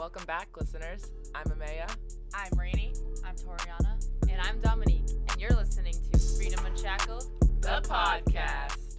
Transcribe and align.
Welcome 0.00 0.24
back, 0.24 0.48
listeners. 0.58 1.12
I'm 1.34 1.44
Amaya. 1.44 1.86
I'm 2.32 2.58
Rainey. 2.58 2.94
I'm 3.22 3.34
Toriana. 3.36 4.02
And 4.30 4.40
I'm 4.40 4.58
Dominique. 4.62 5.10
And 5.28 5.38
you're 5.38 5.50
listening 5.50 5.92
to 6.10 6.18
Freedom 6.18 6.64
Unshackled, 6.64 7.26
The 7.60 7.82
podcast. 7.82 8.96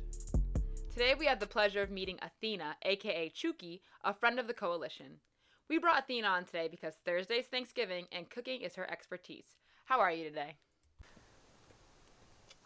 Today 0.94 1.16
we 1.18 1.26
have 1.26 1.40
the 1.40 1.48
pleasure 1.48 1.82
of 1.82 1.90
meeting 1.90 2.20
Athena, 2.22 2.76
aka 2.84 3.32
Chuki, 3.32 3.80
a 4.04 4.14
friend 4.14 4.40
of 4.40 4.46
the 4.46 4.54
coalition. 4.54 5.18
We 5.70 5.80
brought 5.80 6.04
Athena 6.04 6.28
on 6.28 6.46
today 6.46 6.68
because 6.70 6.94
Thursday's 7.04 7.48
Thanksgiving 7.48 8.06
and 8.12 8.30
cooking 8.30 8.62
is 8.62 8.76
her 8.76 8.88
expertise. 8.88 9.58
How 9.86 10.00
are 10.02 10.12
you 10.12 10.26
today? 10.26 10.54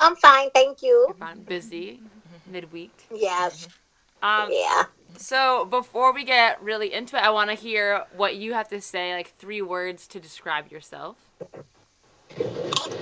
I'm 0.01 0.17
fine, 0.17 0.49
thank 0.49 0.81
you. 0.81 1.05
You're 1.07 1.15
fine. 1.15 1.43
Busy, 1.43 2.01
midweek. 2.51 2.91
Yes, 3.15 3.61
mm-hmm. 3.61 3.84
Um, 4.25 4.49
yeah. 4.51 4.85
So 5.17 5.65
before 5.65 6.11
we 6.11 6.23
get 6.23 6.61
really 6.61 6.91
into 6.91 7.15
it, 7.15 7.23
I 7.23 7.29
want 7.29 7.51
to 7.51 7.55
hear 7.55 8.05
what 8.17 8.35
you 8.35 8.53
have 8.53 8.67
to 8.69 8.81
say, 8.81 9.13
like 9.13 9.35
three 9.37 9.61
words 9.61 10.07
to 10.07 10.19
describe 10.19 10.71
yourself. 10.71 11.17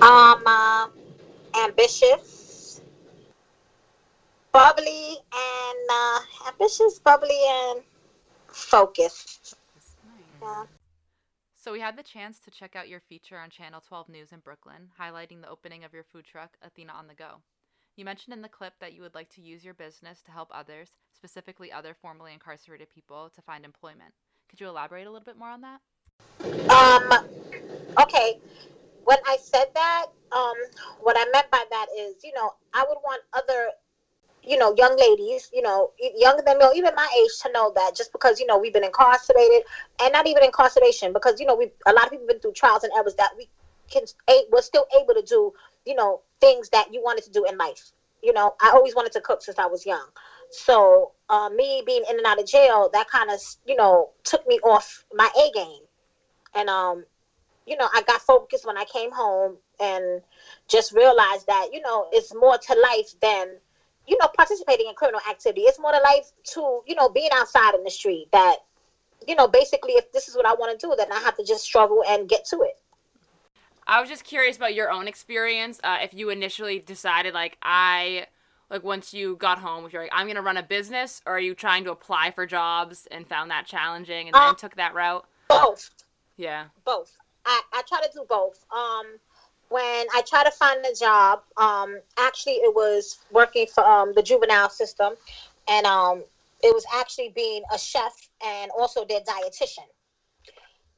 Um, 0.01 0.43
uh, 0.45 0.87
ambitious, 1.63 2.81
bubbly, 4.51 5.15
and 5.33 5.89
uh, 5.89 6.19
ambitious, 6.49 6.99
bubbly, 6.99 7.39
and 7.47 7.81
focused. 8.47 9.55
Yeah. 10.41 10.65
So 11.55 11.71
we 11.71 11.79
had 11.79 11.97
the 11.97 12.03
chance 12.03 12.37
to 12.39 12.51
check 12.51 12.75
out 12.75 12.89
your 12.89 12.99
feature 12.99 13.39
on 13.39 13.49
Channel 13.49 13.81
12 13.87 14.09
News 14.09 14.33
in 14.33 14.39
Brooklyn, 14.39 14.89
highlighting 14.99 15.41
the 15.41 15.49
opening 15.49 15.85
of 15.85 15.93
your 15.93 16.03
food 16.03 16.25
truck, 16.25 16.57
Athena 16.61 16.91
on 16.91 17.07
the 17.07 17.13
Go. 17.13 17.37
You 17.95 18.05
mentioned 18.05 18.33
in 18.33 18.41
the 18.41 18.49
clip 18.49 18.73
that 18.79 18.93
you 18.93 19.03
would 19.03 19.13
like 19.13 19.29
to 19.35 19.41
use 19.41 19.63
your 19.63 19.75
business 19.75 20.21
to 20.23 20.31
help 20.31 20.49
others, 20.51 20.89
specifically 21.13 21.71
other 21.71 21.93
formerly 21.93 22.33
incarcerated 22.33 22.87
people, 22.89 23.29
to 23.35 23.41
find 23.43 23.63
employment. 23.63 24.13
Could 24.49 24.59
you 24.59 24.67
elaborate 24.67 25.05
a 25.05 25.11
little 25.11 25.23
bit 25.23 25.37
more 25.37 25.49
on 25.49 25.61
that? 25.61 25.79
Um, 26.71 27.13
okay. 28.01 28.39
When 29.05 29.19
I 29.27 29.37
said 29.39 29.65
that, 29.75 30.07
um, 30.31 30.53
what 31.01 31.15
I 31.19 31.29
meant 31.31 31.51
by 31.51 31.63
that 31.69 31.85
is, 31.99 32.15
you 32.23 32.31
know, 32.33 32.53
I 32.73 32.83
would 32.87 32.97
want 33.03 33.21
other, 33.33 33.69
you 34.41 34.57
know, 34.57 34.73
young 34.75 34.97
ladies, 34.97 35.51
you 35.53 35.61
know, 35.61 35.91
younger 35.99 36.41
than 36.41 36.57
me, 36.57 36.65
even 36.75 36.95
my 36.95 37.07
age, 37.19 37.39
to 37.43 37.51
know 37.51 37.71
that 37.75 37.95
just 37.95 38.11
because 38.11 38.39
you 38.39 38.47
know 38.47 38.57
we've 38.57 38.73
been 38.73 38.83
incarcerated, 38.83 39.63
and 40.01 40.13
not 40.13 40.25
even 40.25 40.43
incarceration, 40.43 41.13
because 41.13 41.39
you 41.39 41.45
know 41.45 41.55
we 41.55 41.69
a 41.85 41.93
lot 41.93 42.05
of 42.05 42.11
people 42.11 42.25
been 42.25 42.39
through 42.39 42.53
trials 42.53 42.83
and 42.83 42.91
errors 42.97 43.13
that 43.15 43.31
we 43.37 43.47
can, 43.93 44.05
we're 44.51 44.61
still 44.61 44.85
able 44.99 45.13
to 45.15 45.23
do, 45.23 45.53
you 45.85 45.95
know, 45.95 46.21
things 46.41 46.69
that 46.69 46.93
you 46.93 47.01
wanted 47.03 47.23
to 47.25 47.31
do 47.31 47.45
in 47.45 47.57
life. 47.57 47.91
You 48.23 48.33
know, 48.33 48.53
I 48.61 48.71
always 48.71 48.95
wanted 48.95 49.13
to 49.13 49.21
cook 49.21 49.43
since 49.43 49.59
I 49.59 49.67
was 49.67 49.85
young. 49.85 50.07
So 50.51 51.11
uh, 51.29 51.49
me 51.49 51.83
being 51.85 52.03
in 52.09 52.17
and 52.17 52.25
out 52.25 52.39
of 52.39 52.47
jail, 52.47 52.89
that 52.93 53.07
kind 53.09 53.31
of, 53.31 53.39
you 53.67 53.75
know, 53.75 54.09
took 54.23 54.47
me 54.47 54.59
off 54.63 55.05
my 55.13 55.29
A 55.37 55.51
game 55.51 55.81
and 56.55 56.69
um 56.69 57.05
you 57.65 57.75
know 57.77 57.87
i 57.93 58.01
got 58.01 58.21
focused 58.21 58.65
when 58.65 58.77
i 58.77 58.85
came 58.85 59.11
home 59.11 59.57
and 59.79 60.21
just 60.67 60.91
realized 60.91 61.47
that 61.47 61.69
you 61.71 61.81
know 61.81 62.07
it's 62.11 62.33
more 62.33 62.57
to 62.57 62.75
life 62.79 63.13
than 63.21 63.47
you 64.07 64.17
know 64.19 64.27
participating 64.35 64.87
in 64.87 64.95
criminal 64.95 65.21
activity 65.29 65.61
it's 65.61 65.79
more 65.79 65.91
to 65.91 65.99
life 65.99 66.31
to 66.43 66.81
you 66.85 66.95
know 66.95 67.09
being 67.09 67.29
outside 67.33 67.73
in 67.73 67.83
the 67.83 67.91
street 67.91 68.27
that 68.31 68.57
you 69.27 69.35
know 69.35 69.47
basically 69.47 69.93
if 69.93 70.11
this 70.11 70.27
is 70.27 70.35
what 70.35 70.45
i 70.45 70.53
want 70.53 70.77
to 70.77 70.87
do 70.87 70.93
then 70.97 71.11
i 71.11 71.19
have 71.19 71.35
to 71.35 71.43
just 71.43 71.63
struggle 71.63 72.03
and 72.07 72.27
get 72.29 72.45
to 72.45 72.61
it 72.61 72.77
I 73.87 73.99
was 73.99 74.09
just 74.09 74.23
curious 74.23 74.57
about 74.57 74.73
your 74.73 74.91
own 74.91 75.07
experience. 75.07 75.79
Uh, 75.83 75.97
if 76.01 76.13
you 76.13 76.29
initially 76.29 76.79
decided, 76.79 77.33
like, 77.33 77.57
I, 77.61 78.27
like, 78.69 78.83
once 78.83 79.13
you 79.13 79.35
got 79.35 79.59
home, 79.59 79.85
if 79.85 79.93
you're 79.93 80.03
like, 80.03 80.11
I'm 80.13 80.25
going 80.27 80.35
to 80.35 80.41
run 80.41 80.57
a 80.57 80.63
business, 80.63 81.21
or 81.25 81.37
are 81.37 81.39
you 81.39 81.53
trying 81.53 81.83
to 81.85 81.91
apply 81.91 82.31
for 82.31 82.45
jobs 82.45 83.07
and 83.11 83.27
found 83.27 83.51
that 83.51 83.65
challenging 83.65 84.29
and 84.29 84.35
then 84.35 84.41
Uh, 84.41 84.53
took 84.53 84.75
that 84.75 84.93
route? 84.93 85.25
both 85.47 85.89
Yeah. 86.37 86.65
both. 86.85 87.11
I, 87.45 87.61
I 87.73 87.81
try 87.87 88.01
to 88.01 88.09
do 88.13 88.25
both. 88.27 88.63
Um, 88.75 89.05
when 89.69 90.07
I 90.13 90.21
try 90.27 90.43
to 90.43 90.51
find 90.51 90.85
a 90.85 90.93
job, 90.93 91.41
um, 91.57 91.99
actually 92.17 92.53
it 92.53 92.73
was 92.75 93.19
working 93.31 93.67
for 93.67 93.85
um, 93.85 94.13
the 94.13 94.21
juvenile 94.21 94.69
system, 94.69 95.13
and 95.67 95.85
um, 95.85 96.23
it 96.63 96.73
was 96.73 96.85
actually 96.93 97.29
being 97.35 97.63
a 97.73 97.77
chef 97.77 98.13
and 98.45 98.71
also 98.77 99.05
their 99.05 99.21
dietitian. 99.21 99.87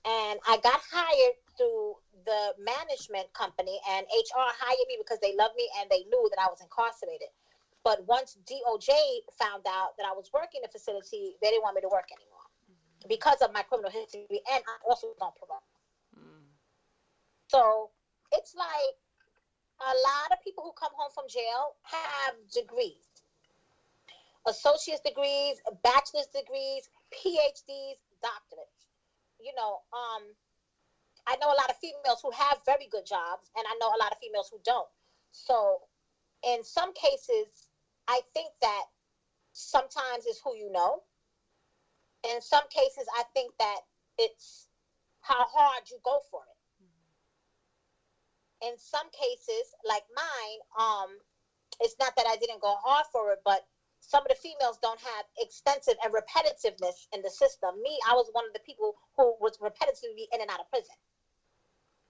And 0.05 0.39
I 0.47 0.57
got 0.61 0.81
hired 0.91 1.35
through 1.57 1.95
the 2.25 2.53
management 2.57 3.31
company, 3.33 3.79
and 3.89 4.05
HR 4.09 4.49
hired 4.51 4.87
me 4.87 4.97
because 4.97 5.19
they 5.21 5.33
loved 5.35 5.55
me 5.55 5.69
and 5.79 5.89
they 5.89 6.03
knew 6.09 6.27
that 6.29 6.41
I 6.41 6.47
was 6.49 6.61
incarcerated. 6.61 7.29
But 7.83 8.01
once 8.07 8.37
DOJ 8.49 8.89
found 9.37 9.65
out 9.69 9.93
that 9.97 10.05
I 10.09 10.13
was 10.13 10.29
working 10.33 10.61
in 10.61 10.65
the 10.65 10.73
facility, 10.73 11.37
they 11.41 11.49
didn't 11.53 11.61
want 11.61 11.75
me 11.75 11.81
to 11.81 11.89
work 11.89 12.09
anymore 12.09 12.49
because 13.07 13.41
of 13.41 13.53
my 13.53 13.61
criminal 13.61 13.91
history, 13.91 14.25
and 14.29 14.63
I 14.65 14.75
also 14.89 15.13
was 15.13 15.21
on 15.21 15.31
parole. 15.37 15.61
Mm. 16.17 16.49
So 17.47 17.91
it's 18.33 18.55
like 18.57 18.97
a 19.85 19.93
lot 19.93 20.33
of 20.33 20.41
people 20.43 20.63
who 20.63 20.73
come 20.73 20.91
home 20.97 21.11
from 21.13 21.29
jail 21.29 21.77
have 21.85 22.33
degrees 22.49 23.15
associate's 24.47 25.01
degrees, 25.01 25.57
bachelor's 25.83 26.27
degrees, 26.27 26.89
PhDs, 27.13 27.97
doctorates. 28.21 28.85
You 29.39 29.53
know, 29.55 29.81
um, 29.93 30.23
I 31.27 31.35
know 31.37 31.47
a 31.51 31.57
lot 31.57 31.69
of 31.69 31.77
females 31.77 32.19
who 32.21 32.31
have 32.31 32.59
very 32.65 32.87
good 32.87 33.05
jobs, 33.05 33.49
and 33.57 33.65
I 33.67 33.73
know 33.79 33.87
a 33.87 33.99
lot 33.99 34.11
of 34.11 34.17
females 34.19 34.49
who 34.51 34.59
don't. 34.63 34.87
So, 35.31 35.79
in 36.43 36.63
some 36.63 36.93
cases, 36.93 37.67
I 38.07 38.21
think 38.33 38.53
that 38.61 38.85
sometimes 39.53 40.25
it's 40.25 40.41
who 40.43 40.55
you 40.55 40.71
know. 40.71 40.99
In 42.29 42.41
some 42.41 42.67
cases, 42.67 43.07
I 43.15 43.23
think 43.33 43.51
that 43.59 43.81
it's 44.17 44.67
how 45.21 45.45
hard 45.47 45.89
you 45.89 45.99
go 46.03 46.19
for 46.31 46.41
it 46.43 46.55
in 48.61 48.77
some 48.77 49.09
cases, 49.11 49.73
like 49.85 50.03
mine, 50.15 50.59
um, 50.79 51.19
it's 51.81 51.95
not 51.99 52.13
that 52.17 52.27
I 52.27 52.35
didn't 52.37 52.61
go 52.61 52.75
hard 52.83 53.05
for 53.11 53.31
it, 53.33 53.39
but 53.45 53.61
some 54.01 54.23
of 54.25 54.29
the 54.29 54.35
females 54.35 54.77
don't 54.81 54.99
have 55.01 55.25
extensive 55.37 55.95
and 56.03 56.13
repetitiveness 56.13 57.07
in 57.13 57.21
the 57.21 57.29
system. 57.29 57.81
Me, 57.81 57.99
I 58.09 58.13
was 58.13 58.29
one 58.33 58.45
of 58.45 58.53
the 58.53 58.59
people 58.61 58.95
who 59.17 59.35
was 59.39 59.57
repetitively 59.57 60.25
in 60.33 60.41
and 60.41 60.49
out 60.49 60.59
of 60.59 60.69
prison. 60.69 60.95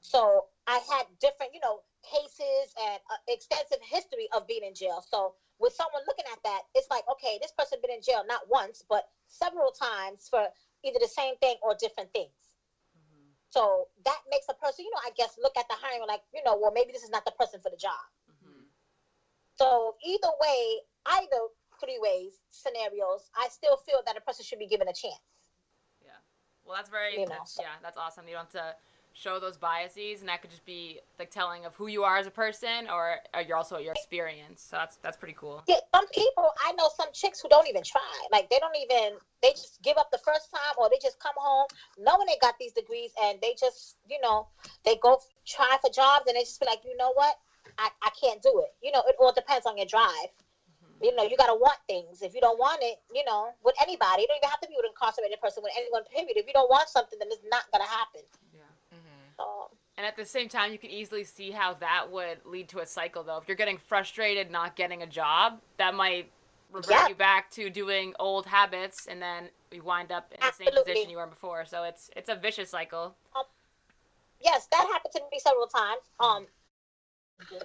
So 0.06 0.46
I 0.68 0.78
had 0.92 1.06
different, 1.20 1.54
you 1.54 1.60
know, 1.60 1.82
cases 2.04 2.74
and 2.80 3.00
uh, 3.10 3.18
extensive 3.28 3.80
history 3.82 4.28
of 4.36 4.46
being 4.46 4.64
in 4.64 4.76
jail. 4.76 5.02
So 5.02 5.34
with 5.58 5.74
someone 5.74 6.04
looking 6.06 6.26
at 6.32 6.38
that, 6.44 6.62
it's 6.76 6.88
like, 6.92 7.04
okay, 7.10 7.40
this 7.42 7.52
person 7.58 7.80
been 7.82 7.90
in 7.92 8.02
jail 8.04 8.22
not 8.26 8.42
once, 8.48 8.84
but 8.88 9.06
several 9.28 9.72
times 9.72 10.28
for 10.30 10.48
either 10.84 11.00
the 11.02 11.08
same 11.08 11.36
thing 11.38 11.56
or 11.64 11.74
different 11.74 12.14
things. 12.14 12.54
So 13.50 13.88
that 14.04 14.20
makes 14.30 14.46
a 14.50 14.54
person, 14.54 14.86
you 14.86 14.92
know, 14.92 15.00
I 15.04 15.10
guess 15.16 15.38
look 15.42 15.58
at 15.58 15.66
the 15.70 15.76
hiring 15.76 16.06
like, 16.08 16.22
you 16.34 16.44
know, 16.44 16.56
well, 16.60 16.72
maybe 16.72 16.92
this 16.92 17.04
is 17.04 17.10
not 17.10 17.26
the 17.26 17.32
person 17.32 17.60
for 17.62 17.70
the 17.72 17.78
job. 17.78 18.04
Mhm. 18.30 18.68
So 19.56 19.96
either 20.04 20.32
way, 20.42 20.82
either 21.06 21.48
three 21.80 21.98
ways 21.98 22.42
scenarios, 22.52 23.32
I 23.34 23.48
still 23.48 23.78
feel 23.78 24.04
that 24.06 24.18
a 24.18 24.22
person 24.22 24.44
should 24.46 24.60
be 24.60 24.68
given 24.68 24.88
a 24.88 24.94
chance. 24.94 25.56
Yeah. 26.04 26.20
Well, 26.64 26.76
that's 26.76 26.90
very, 26.90 27.14
You 27.14 27.26
know, 27.26 27.36
that's, 27.40 27.54
so- 27.54 27.64
yeah, 27.64 27.80
that's 27.82 27.98
awesome. 27.98 28.28
You 28.28 28.36
don't 28.36 28.52
have 28.52 28.76
to 28.76 28.76
show 29.16 29.40
those 29.40 29.58
biases, 29.58 30.20
and 30.20 30.30
that 30.30 30.42
could 30.42 30.52
just 30.52 30.66
be 30.66 31.00
like 31.18 31.32
telling 31.32 31.66
of 31.66 31.74
who 31.76 31.88
you 31.88 32.04
are 32.04 32.18
as 32.18 32.28
a 32.28 32.32
person, 32.32 32.88
or, 32.92 33.16
or 33.34 33.42
you're 33.42 33.58
also 33.58 33.78
your 33.78 33.94
experience. 33.94 34.62
So 34.70 34.78
that's 34.78 34.98
that's 34.98 35.18
pretty 35.18 35.36
cool. 35.40 35.64
Yeah, 35.68 35.78
some 35.96 36.08
people 36.10 36.52
I 36.64 36.74
know 36.74 36.90
some 36.96 37.08
chicks 37.14 37.42
who 37.42 37.50
don't 37.50 37.68
even 37.68 37.82
try. 37.82 38.02
Like 38.32 38.50
they 38.50 38.60
don't 38.60 38.76
even 38.76 39.18
they 39.42 39.52
just 39.52 39.82
give 39.82 39.98
up 39.98 40.12
the 40.12 40.20
first 40.20 40.52
time 40.52 40.76
or 40.78 40.90
they 40.90 40.98
just 41.02 41.20
come 41.20 41.36
home 41.38 41.68
knowing 41.98 42.28
they 42.28 42.38
got 42.42 42.56
these 42.60 42.74
degrees 42.74 43.12
and 43.24 43.40
they 43.42 43.56
just, 43.60 43.98
you 44.10 44.20
know, 44.22 44.48
they 44.84 44.98
go 45.02 45.20
try 45.46 45.78
for 45.82 45.90
jobs 45.90 46.26
and 46.28 46.36
they 46.36 46.42
just 46.42 46.60
be 46.60 46.66
like, 46.66 46.80
you 46.84 46.96
know 46.98 47.14
what? 47.14 47.38
I, 47.78 47.90
I 48.02 48.10
can't 48.20 48.42
do 48.42 48.64
it. 48.64 48.74
You 48.82 48.92
know, 48.92 49.04
it 49.08 49.16
all 49.20 49.34
depends 49.34 49.66
on 49.66 49.78
your 49.78 49.86
drive. 49.86 50.34
Mm-hmm. 50.82 51.04
You 51.04 51.16
know, 51.16 51.24
you 51.24 51.38
gotta 51.38 51.56
want 51.56 51.78
things. 51.88 52.22
If 52.22 52.34
you 52.34 52.42
don't 52.42 52.58
want 52.58 52.80
it, 52.82 52.98
you 53.14 53.24
know, 53.26 53.52
with 53.64 53.76
anybody, 53.82 54.24
you 54.24 54.28
don't 54.28 54.38
even 54.38 54.50
have 54.50 54.62
to 54.62 54.68
be 54.68 54.76
with 54.78 54.86
an 54.86 54.94
incarcerated 54.98 55.42
person, 55.42 55.64
with 55.64 55.74
anyone, 55.78 56.04
period. 56.10 56.38
If 56.38 56.48
you 56.48 56.54
don't 56.54 56.70
want 56.70 56.90
something, 56.90 57.20
then 57.20 57.30
it's 57.32 57.46
not 57.50 57.70
gonna 57.72 57.90
happen. 57.90 58.22
And 59.98 60.06
at 60.06 60.18
the 60.18 60.26
same 60.26 60.50
time, 60.50 60.74
you 60.74 60.78
can 60.78 60.90
easily 60.90 61.24
see 61.24 61.52
how 61.52 61.74
that 61.76 62.12
would 62.12 62.40
lead 62.46 62.68
to 62.70 62.80
a 62.80 62.86
cycle, 62.86 63.24
though. 63.24 63.38
If 63.38 63.48
you're 63.48 63.56
getting 63.56 63.78
frustrated 63.78 64.52
not 64.52 64.76
getting 64.76 65.04
a 65.04 65.08
job, 65.08 65.62
that 65.78 65.96
might 65.96 66.32
revert 66.70 66.92
Yeah. 66.92 67.08
you 67.08 67.16
back 67.16 67.50
to 67.52 67.70
doing 67.70 68.14
old 68.20 68.46
habits, 68.46 69.08
and 69.08 69.22
then 69.22 69.50
you 69.72 69.84
wind 69.84 70.12
up 70.12 70.34
in 70.34 70.40
the 70.42 70.52
same 70.52 70.72
position 70.74 71.10
you 71.10 71.18
were 71.18 71.28
before. 71.28 71.66
So 71.66 71.84
it's 71.84 72.10
it's 72.16 72.30
a 72.30 72.36
vicious 72.36 72.70
cycle. 72.70 73.16
yes, 74.42 74.68
that 74.68 74.86
happened 74.92 75.14
to 75.14 75.22
me 75.32 75.40
several 75.40 75.68
times. 75.68 76.02
Um, 76.20 76.48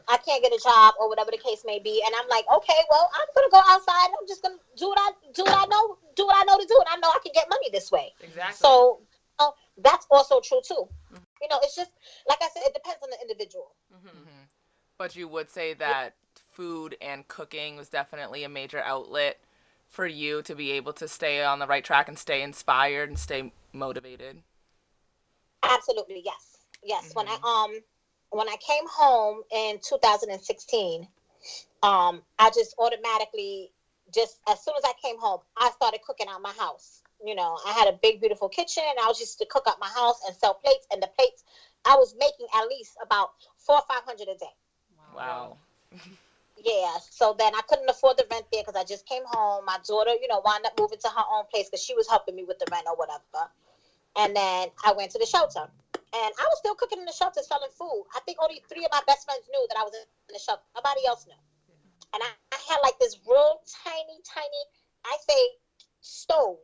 I 0.09 0.17
can't 0.19 0.43
get 0.43 0.53
a 0.53 0.59
job 0.63 0.95
or 0.99 1.09
whatever 1.09 1.31
the 1.31 1.39
case 1.39 1.65
may 1.65 1.79
be, 1.79 2.03
and 2.05 2.15
I'm 2.15 2.29
like, 2.29 2.45
okay, 2.49 2.79
well, 2.91 3.11
I'm 3.15 3.27
gonna 3.35 3.51
go 3.51 3.61
outside. 3.69 4.07
And 4.07 4.15
I'm 4.21 4.29
just 4.29 4.43
gonna 4.43 4.59
do 4.77 4.89
what 4.89 4.99
I 4.99 5.11
do 5.33 5.43
what 5.45 5.59
I 5.59 5.67
know, 5.67 5.99
do 6.15 6.27
what 6.27 6.37
I 6.37 6.45
know 6.45 6.59
to 6.59 6.67
do, 6.67 6.79
and 6.79 6.89
I 6.89 6.97
know 6.97 7.09
I 7.09 7.19
can 7.23 7.33
get 7.35 7.49
money 7.51 7.71
this 7.73 7.91
way. 7.91 8.15
Exactly. 8.21 8.55
So 8.55 9.01
uh, 9.41 9.51
that's 9.79 10.07
also 10.11 10.41
true 10.41 10.61
too. 10.63 10.89
You 11.41 11.49
know, 11.49 11.59
it's 11.63 11.75
just 11.77 11.91
like 12.29 12.39
I 12.43 12.49
said, 12.49 12.63
it 12.67 12.75
depends 12.75 13.03
on 13.03 13.11
the 13.11 13.21
individual. 13.21 13.75
Mhm. 13.93 14.49
But 14.99 15.17
you 15.17 15.29
would 15.29 15.51
say 15.51 15.75
that 15.75 16.15
food 16.51 16.97
and 17.01 17.27
cooking 17.29 17.77
was 17.77 17.89
definitely 17.89 18.45
a 18.45 18.49
major 18.49 18.81
outlet 18.81 19.39
for 19.89 20.07
you 20.07 20.43
to 20.43 20.55
be 20.55 20.73
able 20.73 20.93
to 20.95 21.09
stay 21.09 21.43
on 21.43 21.59
the 21.59 21.67
right 21.67 21.85
track 21.85 22.09
and 22.09 22.19
stay 22.19 22.43
inspired 22.43 23.09
and 23.09 23.19
stay 23.19 23.53
motivated. 23.73 24.43
Absolutely, 25.63 26.23
yes, 26.25 26.59
yes. 26.83 27.11
When 27.15 27.27
I 27.29 27.37
Mhm. 27.37 27.45
um 27.45 27.81
when 28.31 28.49
I 28.49 28.57
came 28.57 28.87
home 28.89 29.43
in 29.51 29.79
2016, 29.81 31.09
um, 31.83 32.23
I 32.39 32.51
just 32.51 32.75
automatically 32.79 33.73
just 34.15 34.41
as 34.49 34.63
soon 34.65 34.75
as 34.77 34.85
I 34.85 34.93
came 35.03 35.19
home, 35.19 35.41
I 35.57 35.71
started 35.71 36.03
cooking 36.03 36.29
out 36.29 36.43
my 36.43 36.53
house. 36.53 37.00
You 37.25 37.35
know, 37.35 37.59
I 37.67 37.73
had 37.73 37.89
a 37.89 37.93
big, 37.93 38.21
beautiful 38.21 38.49
kitchen, 38.49 38.85
and 38.89 38.99
I 38.99 39.07
was 39.07 39.19
just 39.19 39.39
to 39.39 39.47
cook 39.47 39.67
up 39.67 39.79
my 39.81 39.89
house 39.89 40.21
and 40.27 40.35
sell 40.35 40.55
plates. 40.55 40.87
And 40.93 41.03
the 41.03 41.09
plates, 41.19 41.45
I 41.85 41.97
was 41.97 42.15
making 42.19 42.47
at 42.55 42.67
least 42.69 42.97
about 43.03 43.31
four 43.59 43.77
or 43.77 43.83
five 43.83 44.05
hundred 44.05 44.29
a 44.29 44.35
day. 44.35 44.55
Wow. 45.15 45.59
Yeah, 46.63 46.99
so 47.11 47.35
then 47.39 47.55
I 47.55 47.61
couldn't 47.63 47.89
afford 47.89 48.19
the 48.19 48.27
rent 48.31 48.47
there 48.53 48.63
because 48.63 48.79
I 48.79 48.85
just 48.85 49.07
came 49.07 49.25
home. 49.25 49.65
My 49.65 49.79
daughter, 49.87 50.13
you 50.21 50.29
know, 50.29 50.41
wound 50.45 50.67
up 50.67 50.73
moving 50.79 50.99
to 50.99 51.09
her 51.09 51.23
own 51.33 51.47
place 51.47 51.69
because 51.71 51.83
she 51.83 51.95
was 51.95 52.07
helping 52.09 52.35
me 52.35 52.45
with 52.45 52.59
the 52.59 52.67
rent 52.71 52.87
or 52.87 52.97
whatever. 52.97 53.49
And 54.17 54.37
then 54.37 54.69
I 54.85 54.93
went 54.93 55.13
to 55.13 55.19
the 55.19 55.27
shelter, 55.27 55.61
and 55.63 56.33
I 56.39 56.45
was 56.51 56.59
still 56.59 56.75
cooking 56.75 56.99
in 56.99 57.07
the 57.07 57.13
shelter, 57.13 57.43
selling 57.43 57.71
food. 57.71 58.05
I 58.15 58.21
think 58.21 58.39
only 58.43 58.63
three 58.69 58.85
of 58.85 58.91
my 58.93 59.01
best 59.07 59.25
friends 59.25 59.49
knew 59.51 59.67
that 59.69 59.79
I 59.79 59.83
was 59.85 59.95
in 59.95 60.03
the 60.33 60.39
shelter. 60.39 60.63
Nobody 60.75 61.07
else 61.07 61.27
knew. 61.27 61.35
And 62.15 62.23
I, 62.23 62.29
I 62.53 62.59
had 62.71 62.79
like 62.83 62.99
this 62.99 63.17
real 63.27 63.61
tiny, 63.85 64.21
tiny, 64.25 64.63
I 65.05 65.17
say, 65.29 65.51
stove. 66.01 66.59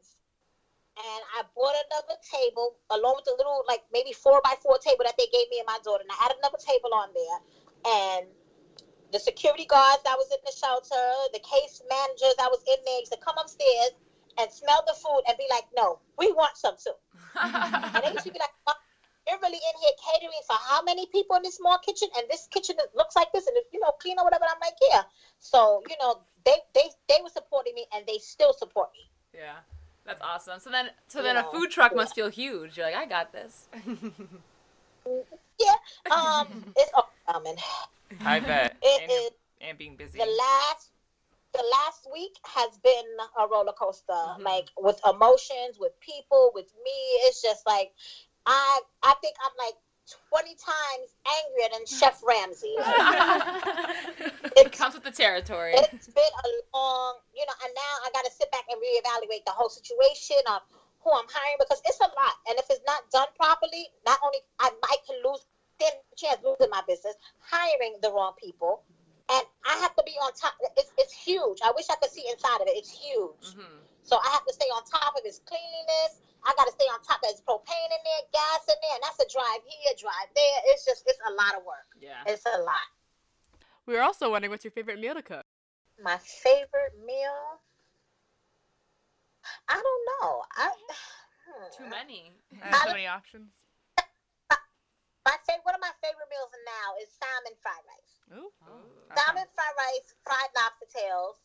And 0.99 1.23
I 1.37 1.43
bought 1.55 1.75
another 1.91 2.17
table 2.33 2.75
along 2.91 3.17
with 3.17 3.25
the 3.27 3.35
little, 3.37 3.63
like 3.69 3.83
maybe 3.93 4.13
four 4.13 4.41
by 4.43 4.55
four 4.63 4.79
table 4.79 5.05
that 5.05 5.17
they 5.19 5.27
gave 5.27 5.49
me 5.51 5.59
and 5.59 5.67
my 5.67 5.79
daughter. 5.85 6.03
And 6.03 6.11
I 6.11 6.17
had 6.23 6.33
another 6.39 6.57
table 6.59 6.95
on 6.95 7.09
there. 7.15 7.39
And 7.85 8.27
the 9.13 9.19
security 9.19 9.65
guards 9.67 10.03
that 10.05 10.17
was 10.17 10.31
in 10.31 10.39
the 10.45 10.53
shelter, 10.53 11.05
the 11.33 11.41
case 11.41 11.83
managers 11.89 12.35
that 12.39 12.51
was 12.51 12.63
in 12.67 12.77
there 12.85 12.99
used 12.99 13.13
to 13.13 13.19
come 13.19 13.37
upstairs 13.39 13.91
and 14.39 14.51
smell 14.51 14.83
the 14.87 14.95
food 14.95 15.21
and 15.29 15.37
be 15.37 15.47
like, 15.51 15.65
no, 15.77 15.99
we 16.19 16.33
want 16.33 16.57
some 16.57 16.75
too. 16.77 16.93
And 17.43 18.03
they 18.05 18.11
used 18.13 18.25
to 18.25 18.33
be 18.33 18.39
like, 18.39 18.51
"Mom, 18.67 18.75
you're 19.29 19.39
really 19.43 19.59
in 19.59 19.81
here 19.81 19.91
catering 20.01 20.31
for 20.47 20.57
how 20.57 20.81
many 20.83 21.07
people 21.07 21.37
in 21.37 21.43
this 21.43 21.55
small 21.57 21.77
kitchen? 21.79 22.09
And 22.17 22.27
this 22.29 22.47
kitchen 22.51 22.77
looks 22.95 23.15
like 23.17 23.31
this 23.33 23.47
and 23.47 23.57
it's, 23.57 23.69
you 23.73 23.81
know, 23.81 23.91
clean 24.01 24.17
or 24.19 24.25
whatever. 24.25 24.45
I'm 24.49 24.59
like, 24.61 24.75
yeah. 24.91 25.03
So, 25.39 25.83
you 25.89 25.97
know, 26.01 26.17
they, 26.45 26.59
they, 26.75 26.91
they 27.09 27.19
were 27.23 27.29
supporting 27.29 27.75
me 27.75 27.87
and 27.95 28.07
they 28.07 28.19
still 28.19 28.53
support 28.53 28.89
me. 28.93 29.09
yeah. 29.35 29.59
That's 30.07 30.23
awesome. 30.23 30.61
So 30.61 30.71
then, 30.71 30.91
so 31.09 31.23
then 31.23 31.37
a 31.37 31.45
food 31.45 31.71
truck 31.71 31.95
must 31.95 32.15
feel 32.15 32.29
huge. 32.29 32.77
You're 32.77 32.87
like, 32.87 32.95
I 32.97 33.07
got 33.07 33.33
this. 33.33 33.69
Um, 36.11 36.47
it's 36.77 36.93
overwhelming. 36.97 37.57
I 38.25 38.41
bet. 38.41 38.77
It 38.83 39.03
and, 39.03 39.13
is 39.13 39.31
and 39.61 39.79
being 39.79 39.97
busy. 39.97 40.19
the 40.19 40.27
last 40.27 40.91
the 41.53 41.65
last 41.73 42.07
week 42.13 42.33
has 42.45 42.77
been 42.83 43.05
a 43.41 43.47
roller 43.49 43.73
coaster 43.73 44.13
Mhm. 44.13 44.43
like 44.43 44.69
with 44.77 45.01
emotions 45.09 45.79
with 45.79 45.99
people 46.01 46.51
with 46.55 46.71
me 46.85 46.99
it's 47.25 47.41
just 47.41 47.65
like 47.67 47.93
i 48.45 48.81
i 49.03 49.15
think 49.23 49.37
i'm 49.43 49.53
like 49.59 49.75
20 50.29 50.55
times 50.55 51.09
angrier 51.27 51.69
than 51.73 51.85
chef 51.87 52.21
ramsay 52.27 52.75
it 54.57 54.71
comes 54.73 54.95
with 54.95 55.03
the 55.03 55.11
territory. 55.11 55.73
it's 55.75 56.07
been 56.09 56.33
a 56.45 56.49
long 56.77 57.15
you 57.35 57.45
know 57.47 57.53
and 57.65 57.73
now 57.75 57.93
i 58.05 58.11
got 58.13 58.25
to 58.25 58.31
sit 58.31 58.51
back 58.51 58.65
and 58.71 58.79
reevaluate 58.81 59.45
the 59.45 59.51
whole 59.53 59.69
situation 59.69 60.37
of 60.47 60.63
who 61.03 61.11
i'm 61.13 61.27
hiring 61.29 61.57
because 61.59 61.81
it's 61.87 62.01
a 62.01 62.05
lot 62.05 62.35
and 62.49 62.59
if 62.59 62.67
it's 62.71 62.81
not 62.87 63.03
done 63.13 63.27
properly 63.37 63.89
not 64.05 64.19
only 64.25 64.39
i 64.61 64.71
might 64.83 64.99
can 65.07 65.17
lose 65.25 65.45
stand 65.79 65.95
chance 66.17 66.39
of 66.39 66.45
losing 66.59 66.71
my 66.71 66.81
business 66.87 67.15
hiring 67.41 67.95
the 68.03 68.11
wrong 68.11 68.33
people 68.43 68.83
and 69.33 69.43
i 69.67 69.77
have 69.79 69.95
to 69.97 70.03
be 70.07 70.13
on 70.23 70.33
top 70.33 70.55
it's, 70.77 70.93
it's 70.99 71.13
huge 71.13 71.59
i 71.65 71.71
wish 71.75 71.87
i 71.91 71.95
could 71.97 72.11
see 72.11 72.25
inside 72.31 72.61
of 72.61 72.67
it 72.69 72.77
it's 72.77 72.91
huge 72.91 73.55
Mhm. 73.57 73.65
so 74.05 74.17
I 74.25 74.29
have 74.31 74.45
to 74.47 74.53
stay 74.55 74.67
on 74.67 74.83
top 74.85 75.17
of 75.19 75.23
his 75.25 75.41
cleanliness. 75.47 76.21
I 76.47 76.55
got 76.55 76.71
to 76.71 76.75
stay 76.79 76.87
on 76.95 77.03
top 77.03 77.19
of 77.27 77.31
his 77.35 77.43
propane 77.43 77.91
in 77.91 78.03
there, 78.07 78.23
gas 78.31 78.63
in 78.71 78.79
there, 78.79 78.95
and 78.95 79.03
that's 79.03 79.19
a 79.19 79.27
drive 79.27 79.67
here, 79.67 79.95
drive 79.99 80.31
there. 80.31 80.59
It's 80.71 80.87
just, 80.87 81.03
it's 81.07 81.19
a 81.27 81.35
lot 81.35 81.59
of 81.59 81.67
work. 81.67 81.91
Yeah. 81.99 82.23
It's 82.27 82.47
a 82.47 82.63
lot. 82.63 82.87
We 83.87 83.95
were 83.95 84.03
also 84.03 84.31
wondering 84.31 84.51
what's 84.51 84.65
your 84.65 84.71
favorite 84.71 85.01
meal 85.01 85.15
to 85.15 85.23
cook. 85.23 85.47
My 86.03 86.19
favorite 86.19 86.95
meal? 87.03 87.59
I 89.69 89.75
don't 89.75 90.03
know. 90.11 90.43
I 90.55 90.71
hmm. 91.47 91.67
Too 91.75 91.91
many. 91.91 92.33
I 92.63 92.67
have 92.71 92.87
so 92.87 92.93
many 92.95 93.07
options. 93.07 93.51
My 95.27 95.35
favorite, 95.43 95.67
one 95.67 95.75
of 95.75 95.83
my 95.83 95.91
favorite 95.99 96.31
meals 96.31 96.55
now 96.63 96.95
is 97.03 97.11
salmon 97.11 97.59
fried 97.59 97.83
rice. 97.83 98.15
Ooh. 98.31 98.55
Oh. 98.63 98.87
Salmon 99.11 99.47
fried 99.59 99.75
rice, 99.75 100.15
fried 100.23 100.51
lobster 100.55 100.87
tails 100.87 101.43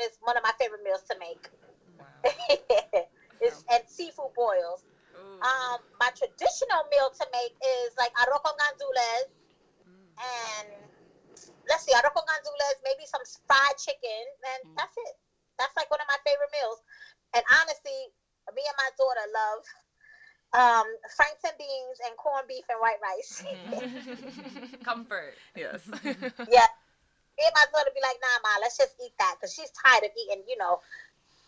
is 0.00 0.16
one 0.24 0.36
of 0.36 0.42
my 0.42 0.52
favorite 0.56 0.80
meals 0.80 1.04
to 1.04 1.16
make. 1.20 1.52
Wow. 2.00 2.06
it's, 4.28 4.36
boils. 4.36 4.80
Ooh. 5.16 5.40
Um, 5.42 5.78
my 6.00 6.10
traditional 6.16 6.82
meal 6.90 7.10
to 7.10 7.24
make 7.32 7.54
is 7.62 7.94
like 7.98 8.12
arroz 8.20 8.40
con 8.44 8.54
gandules 8.58 9.28
Mm. 9.88 10.10
and 10.18 10.68
let's 11.68 11.84
see, 11.84 11.92
arroz 11.94 12.12
con 12.14 12.24
gandules, 12.26 12.76
maybe 12.84 13.06
some 13.06 13.22
fried 13.46 13.76
chicken, 13.78 14.24
and 14.54 14.60
Mm. 14.66 14.76
that's 14.76 14.96
it. 14.96 15.14
That's 15.58 15.74
like 15.76 15.90
one 15.90 16.00
of 16.00 16.08
my 16.08 16.18
favorite 16.24 16.50
meals. 16.52 16.80
And 17.34 17.44
honestly, 17.60 18.10
me 18.54 18.62
and 18.66 18.76
my 18.78 18.90
daughter 18.98 19.26
love 19.34 19.62
um, 20.54 20.86
and 21.44 21.56
beans 21.58 21.98
and 22.06 22.16
corned 22.16 22.48
beef 22.48 22.64
and 22.68 22.78
white 22.80 22.98
rice. 23.02 23.42
Comfort. 24.84 25.34
yes. 25.56 25.82
yeah. 26.50 26.66
Me 27.38 27.44
and 27.46 27.54
my 27.54 27.64
daughter 27.72 27.90
be 27.94 28.00
like, 28.02 28.16
nah, 28.20 28.38
ma, 28.42 28.58
let's 28.60 28.76
just 28.76 28.94
eat 29.02 29.12
that 29.18 29.34
because 29.38 29.52
she's 29.54 29.70
tired 29.70 30.04
of 30.04 30.10
eating, 30.16 30.42
you 30.48 30.56
know, 30.56 30.78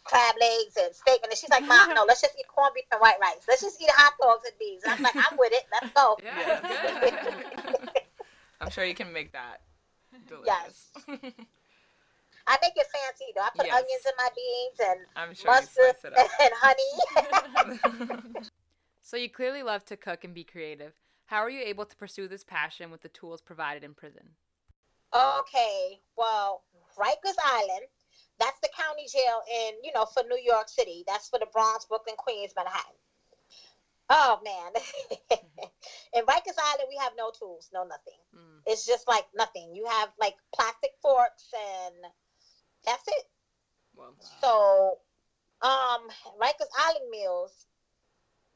crab 0.05 0.35
legs 0.41 0.77
and 0.81 0.95
steak. 0.95 1.21
And 1.23 1.31
then 1.31 1.37
she's 1.37 1.51
like, 1.51 1.67
Mom, 1.67 1.95
no, 1.95 2.05
let's 2.07 2.21
just 2.21 2.35
eat 2.39 2.47
corned 2.49 2.75
beef 2.75 2.85
and 2.93 3.01
white 3.01 3.19
rice. 3.21 3.45
Let's 3.49 3.63
just 3.63 3.81
eat 3.81 3.91
hot 3.91 4.13
dogs 4.21 4.45
and 4.47 4.59
beans. 4.59 4.83
And 4.85 4.95
I'm 4.95 5.03
like, 5.03 5.17
I'm 5.17 5.37
with 5.39 5.53
it. 5.53 5.65
Let's 5.73 5.93
go. 5.95 6.17
Yeah. 6.25 7.81
I'm 8.61 8.71
sure 8.71 8.85
you 8.85 8.95
can 8.95 9.13
make 9.13 9.33
that 9.33 9.63
delicious. 10.29 10.91
Yes. 11.07 11.21
I 12.47 12.59
make 12.63 12.73
it 12.77 12.87
fancy 12.93 13.33
though. 13.35 13.43
I 13.43 13.51
put 13.57 13.67
Yes. 13.67 13.75
onions 13.75 14.05
in 14.07 14.13
my 14.19 14.29
beans 14.37 14.81
and 14.91 15.01
I'm 15.17 15.35
sure 15.35 15.51
mustard 15.51 15.95
and 16.41 16.53
honey. 16.61 18.41
So 19.03 19.17
you 19.17 19.29
clearly 19.31 19.63
love 19.63 19.85
to 19.87 19.97
cook 19.97 20.25
and 20.25 20.35
be 20.35 20.45
creative. 20.45 20.93
How 21.27 21.39
are 21.39 21.51
you 21.51 21.63
able 21.63 21.85
to 21.87 21.97
pursue 21.97 22.29
this 22.29 22.45
passion 22.45 22.91
with 22.91 23.03
the 23.03 23.09
tools 23.09 23.41
provided 23.41 23.83
in 23.85 23.95
prison? 23.95 24.31
okay, 25.13 26.01
well, 26.17 26.63
Rikers 26.97 27.35
Island, 27.45 27.87
that's 28.39 28.59
the 28.61 28.69
county 28.77 29.07
jail 29.07 29.41
in, 29.53 29.75
you 29.83 29.93
know, 29.95 30.07
for 30.07 30.23
New 30.29 30.41
York 30.43 30.69
City. 30.69 31.05
That's 31.07 31.29
for 31.29 31.39
the 31.39 31.47
Bronx, 31.53 31.85
Brooklyn, 31.85 32.17
Queens, 32.17 32.53
Manhattan. 32.57 32.97
Oh 34.11 34.39
man. 34.43 34.73
in 36.13 36.25
Rikers 36.27 36.59
Island, 36.59 36.89
we 36.89 36.97
have 36.97 37.13
no 37.17 37.31
tools, 37.39 37.69
no 37.73 37.85
nothing. 37.85 38.19
Mm. 38.35 38.61
It's 38.67 38.85
just 38.85 39.07
like 39.07 39.25
nothing. 39.35 39.75
You 39.75 39.87
have 39.87 40.11
like 40.19 40.35
plastic 40.55 40.91
forks 41.01 41.47
and 41.55 41.95
that's 42.85 43.07
it. 43.07 43.25
well, 43.95 44.15
So, 44.41 44.99
um, 45.63 46.09
Rikers 46.41 46.69
Island 46.77 47.09
meals, 47.11 47.67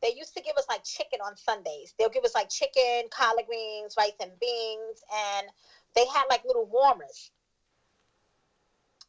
they 0.03 0.11
used 0.11 0.35
to 0.35 0.43
give 0.43 0.57
us 0.57 0.67
like 0.69 0.83
chicken 0.85 1.21
on 1.25 1.37
Sundays. 1.37 1.95
They'll 1.99 2.09
give 2.09 2.25
us 2.25 2.35
like 2.35 2.49
chicken, 2.51 3.09
collard 3.11 3.47
greens, 3.47 3.95
rice 3.97 4.13
and 4.21 4.33
beans, 4.41 5.03
and 5.15 5.47
they 5.95 6.07
had 6.07 6.25
like 6.29 6.43
little 6.45 6.67
warmers. 6.67 7.31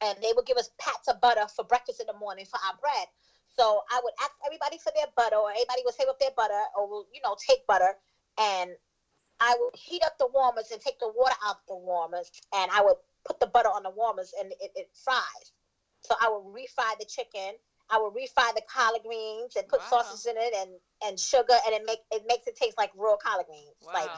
And 0.02 0.22
they 0.22 0.34
would 0.34 0.46
give 0.46 0.58
us 0.58 0.70
pats 0.80 1.08
of 1.08 1.20
butter 1.20 1.46
for 1.48 1.64
breakfast 1.64 2.00
in 2.00 2.08
the 2.08 2.14
morning 2.14 2.46
for 2.46 2.60
our 2.66 2.74
bread. 2.74 3.08
So 3.48 3.82
I 3.90 4.00
would 4.04 4.14
ask 4.22 4.32
everybody 4.46 4.78
for 4.78 4.92
their 4.94 5.06
butter, 5.16 5.38
or 5.38 5.52
everybody 5.52 5.82
would 5.84 5.94
save 5.96 6.08
up 6.08 6.20
their 6.20 6.32
butter, 6.32 6.64
or 6.76 6.88
will, 6.88 7.06
you 7.12 7.22
know, 7.24 7.36
take 7.40 7.66
butter, 7.68 7.96
and 8.38 8.76
I 9.40 9.56
would 9.58 9.76
heat 9.76 10.04
up 10.04 10.14
the 10.18 10.28
warmers 10.28 10.72
and 10.72 10.82
take 10.82 10.98
the 11.00 11.08
water 11.10 11.36
out 11.44 11.56
of 11.58 11.62
the 11.68 11.76
warmers, 11.76 12.30
and 12.54 12.72
I 12.72 12.82
would 12.82 12.96
put 13.26 13.40
the 13.40 13.48
butter 13.48 13.70
on 13.70 13.84
the 13.84 13.90
warmers, 13.90 14.34
and 14.40 14.54
it, 14.60 14.72
it 14.76 14.88
fries. 14.94 15.52
So 16.02 16.16
I 16.20 16.30
would 16.30 16.44
refry 16.54 16.98
the 16.98 17.06
chicken. 17.06 17.58
I 17.90 17.98
would 18.00 18.14
refry 18.14 18.54
the 18.54 18.62
collard 18.70 19.04
greens 19.04 19.56
and 19.56 19.68
put 19.68 19.82
Wow. 19.82 19.88
sauces 19.90 20.26
in 20.26 20.38
it 20.38 20.54
and, 20.54 20.80
and 21.04 21.20
sugar, 21.20 21.58
and 21.66 21.74
it 21.74 21.84
make 21.86 22.00
it 22.12 22.24
makes 22.26 22.48
it 22.48 22.56
taste 22.56 22.78
like 22.78 22.92
raw 22.96 23.16
collard 23.18 23.46
greens. 23.48 23.76
Like 23.94 24.12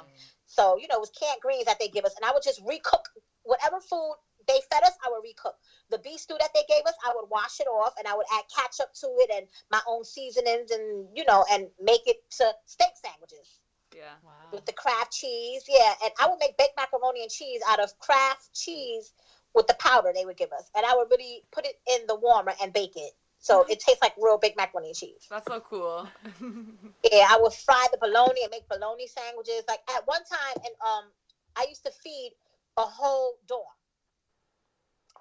so, 0.46 0.78
you 0.78 0.88
know, 0.88 0.96
it 0.96 1.02
was 1.02 1.10
canned 1.10 1.42
greens 1.42 1.66
that 1.66 1.78
they 1.80 1.88
give 1.88 2.06
us, 2.06 2.16
and 2.16 2.26
I 2.26 2.32
would 2.32 2.44
just 2.44 2.62
recook 2.64 3.04
whatever 3.44 3.80
food 3.82 4.16
they 4.48 4.60
fed 4.72 4.84
us. 4.84 4.98
I 5.06 5.10
would 5.10 5.24
recook 5.24 5.54
the 5.90 6.00
beef 6.00 6.20
stew 6.22 6.38
that 6.40 6.52
they 6.54 6.64
gave 6.64 6.86
us. 6.86 6.96
I 7.06 7.12
would 7.16 7.30
wash 7.30 7.60
it 7.60 7.68
off, 7.68 7.94
and 7.98 8.08
I 8.08 8.16
would 8.16 8.26
add 8.34 8.44
ketchup 8.54 8.90
to 9.02 9.08
it 9.20 9.30
and 9.34 9.48
my 9.72 9.82
own 9.88 10.04
seasonings, 10.04 10.72
and 10.72 11.10
you 11.16 11.24
know, 11.26 11.44
and 11.52 11.70
make 11.82 12.02
it 12.06 12.18
to 12.38 12.54
steak 12.66 12.94
sandwiches 12.96 13.60
Yeah. 13.96 14.16
Wow. 14.24 14.32
with 14.52 14.66
the 14.66 14.74
Kraft 14.74 15.12
cheese. 15.12 15.64
Yeah, 15.68 15.94
and 16.04 16.12
I 16.20 16.28
would 16.28 16.40
make 16.40 16.58
baked 16.58 16.76
macaroni 16.78 17.22
and 17.22 17.32
cheese 17.32 17.62
out 17.68 17.80
of 17.80 17.98
Kraft 18.00 18.54
cheese 18.54 19.14
with 19.54 19.68
the 19.68 19.76
powder 19.76 20.12
they 20.14 20.26
would 20.26 20.38
give 20.38 20.52
us, 20.52 20.70
and 20.76 20.86
I 20.86 20.94
would 20.96 21.10
really 21.10 21.44
put 21.52 21.66
it 21.66 21.76
in 21.88 22.06
the 22.08 22.16
warmer 22.16 22.54
and 22.62 22.74
bake 22.74 22.96
it. 22.96 23.14
So 23.40 23.64
it 23.70 23.80
tastes 23.80 24.02
like 24.02 24.14
real 24.18 24.38
baked 24.38 24.58
macaroni 24.58 24.90
and 24.90 24.98
cheese. 24.98 25.26
That's 25.30 25.46
so 25.48 25.60
cool. 25.62 26.08
Yeah, 27.12 27.28
I 27.30 27.38
would 27.38 27.54
fry 27.54 27.88
the 27.92 27.98
bologna 27.98 28.44
and 28.44 28.52
make 28.52 28.68
bologna 28.68 29.08
sandwiches. 29.08 29.64
Like 29.68 29.80
at 29.90 30.06
one 30.06 30.24
time, 30.24 30.56
and 30.66 30.74
um, 30.86 31.12
I 31.56 31.66
used 31.68 31.84
to 31.84 31.92
feed 31.92 32.32
a 32.78 32.86
whole 32.86 33.38
dorm. 33.48 33.77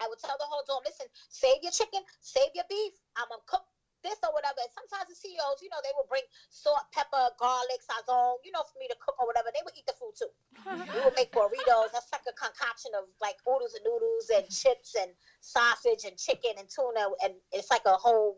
I 0.00 0.08
would 0.08 0.18
tell 0.18 0.36
the 0.38 0.46
whole 0.46 0.62
dorm, 0.66 0.82
listen, 0.84 1.06
save 1.28 1.62
your 1.62 1.72
chicken, 1.72 2.02
save 2.20 2.50
your 2.54 2.64
beef. 2.68 2.92
I'm 3.16 3.28
gonna 3.28 3.42
cook 3.46 3.62
this 4.02 4.18
or 4.22 4.32
whatever. 4.32 4.60
And 4.62 4.70
sometimes 4.72 5.08
the 5.08 5.14
CEOs, 5.14 5.62
you 5.62 5.68
know, 5.70 5.78
they 5.82 5.90
would 5.96 6.08
bring 6.08 6.22
salt, 6.48 6.82
pepper, 6.92 7.30
garlic, 7.38 7.80
sazon, 7.82 8.36
you 8.44 8.50
know, 8.52 8.62
for 8.62 8.78
me 8.78 8.86
to 8.88 8.96
cook 9.00 9.14
or 9.18 9.26
whatever. 9.26 9.48
They 9.52 9.60
would 9.64 9.74
eat 9.76 9.86
the 9.86 9.94
food 9.94 10.12
too. 10.16 10.30
we 10.94 11.00
would 11.02 11.14
make 11.14 11.32
burritos. 11.32 11.90
That's 11.92 12.10
like 12.12 12.22
a 12.28 12.32
concoction 12.32 12.92
of 12.94 13.04
like 13.20 13.36
oodles 13.48 13.74
and 13.74 13.84
noodles 13.84 14.28
and 14.30 14.48
chips 14.50 14.94
and 14.94 15.14
sausage 15.40 16.04
and 16.04 16.16
chicken 16.16 16.52
and 16.58 16.68
tuna, 16.68 17.08
and 17.22 17.34
it's 17.52 17.70
like 17.70 17.82
a 17.86 17.96
whole 17.96 18.36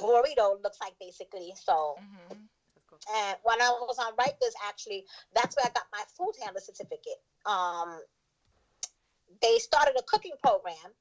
burrito 0.00 0.60
looks 0.62 0.80
like 0.80 0.94
basically. 0.98 1.52
So. 1.56 1.96
Mhm. 1.98 2.48
Cool. 2.88 2.98
And 3.12 3.38
when 3.42 3.60
I 3.60 3.70
was 3.70 3.98
on 3.98 4.16
Rikers, 4.16 4.52
actually, 4.64 5.04
that's 5.32 5.56
where 5.56 5.66
I 5.66 5.70
got 5.70 5.84
my 5.92 6.04
food 6.16 6.32
handler 6.40 6.60
certificate. 6.60 7.18
Um, 7.44 8.00
they 9.42 9.58
started 9.58 9.96
a 9.98 10.02
cooking 10.06 10.34
program. 10.42 10.94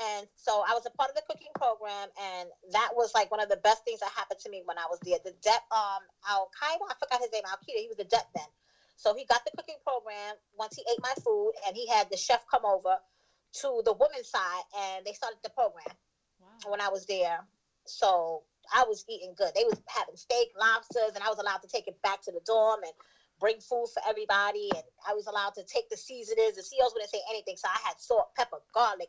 And 0.00 0.28
so 0.36 0.62
I 0.66 0.74
was 0.74 0.86
a 0.86 0.90
part 0.90 1.10
of 1.10 1.16
the 1.16 1.22
cooking 1.28 1.50
program, 1.56 2.08
and 2.20 2.50
that 2.72 2.90
was 2.94 3.12
like 3.14 3.30
one 3.30 3.40
of 3.40 3.48
the 3.48 3.56
best 3.58 3.84
things 3.84 4.00
that 4.00 4.10
happened 4.14 4.40
to 4.40 4.50
me 4.50 4.62
when 4.64 4.78
I 4.78 4.86
was 4.88 4.98
there. 5.02 5.18
The 5.24 5.32
Dep, 5.42 5.62
um, 5.72 6.02
Al 6.28 6.48
Qaeda, 6.62 6.78
I 6.88 6.94
forgot 7.00 7.20
his 7.20 7.32
name, 7.32 7.42
Al 7.46 7.56
Qaeda, 7.56 7.80
he 7.80 7.88
was 7.88 7.96
the 7.96 8.04
Dep 8.04 8.24
then. 8.34 8.46
So 8.96 9.14
he 9.14 9.24
got 9.24 9.42
the 9.44 9.50
cooking 9.56 9.78
program 9.84 10.36
once 10.56 10.76
he 10.76 10.84
ate 10.90 11.00
my 11.02 11.14
food, 11.24 11.52
and 11.66 11.76
he 11.76 11.88
had 11.88 12.10
the 12.10 12.16
chef 12.16 12.44
come 12.50 12.64
over 12.64 12.96
to 13.62 13.82
the 13.84 13.94
women's 13.94 14.28
side, 14.28 14.62
and 14.76 15.04
they 15.06 15.12
started 15.12 15.38
the 15.42 15.50
program 15.50 15.86
Wow. 16.40 16.70
when 16.70 16.80
I 16.80 16.88
was 16.90 17.06
there. 17.06 17.40
So 17.86 18.42
I 18.72 18.84
was 18.84 19.04
eating 19.08 19.34
good. 19.36 19.54
They 19.54 19.64
was 19.64 19.80
having 19.88 20.16
steak, 20.16 20.50
lobsters, 20.58 21.12
and 21.14 21.24
I 21.24 21.28
was 21.28 21.38
allowed 21.38 21.62
to 21.62 21.68
take 21.68 21.88
it 21.88 21.96
back 22.02 22.20
to 22.22 22.32
the 22.32 22.40
dorm 22.46 22.80
and 22.84 22.92
bring 23.40 23.60
food 23.60 23.86
for 23.92 24.02
everybody. 24.08 24.70
And 24.74 24.84
I 25.06 25.14
was 25.14 25.26
allowed 25.26 25.54
to 25.54 25.64
take 25.64 25.88
the 25.88 25.96
seasonings. 25.96 26.56
The 26.56 26.62
CEOs 26.62 26.92
wouldn't 26.92 27.10
say 27.10 27.22
anything, 27.30 27.56
so 27.56 27.68
I 27.68 27.78
had 27.86 27.98
salt, 27.98 28.28
pepper, 28.36 28.58
garlic, 28.74 29.08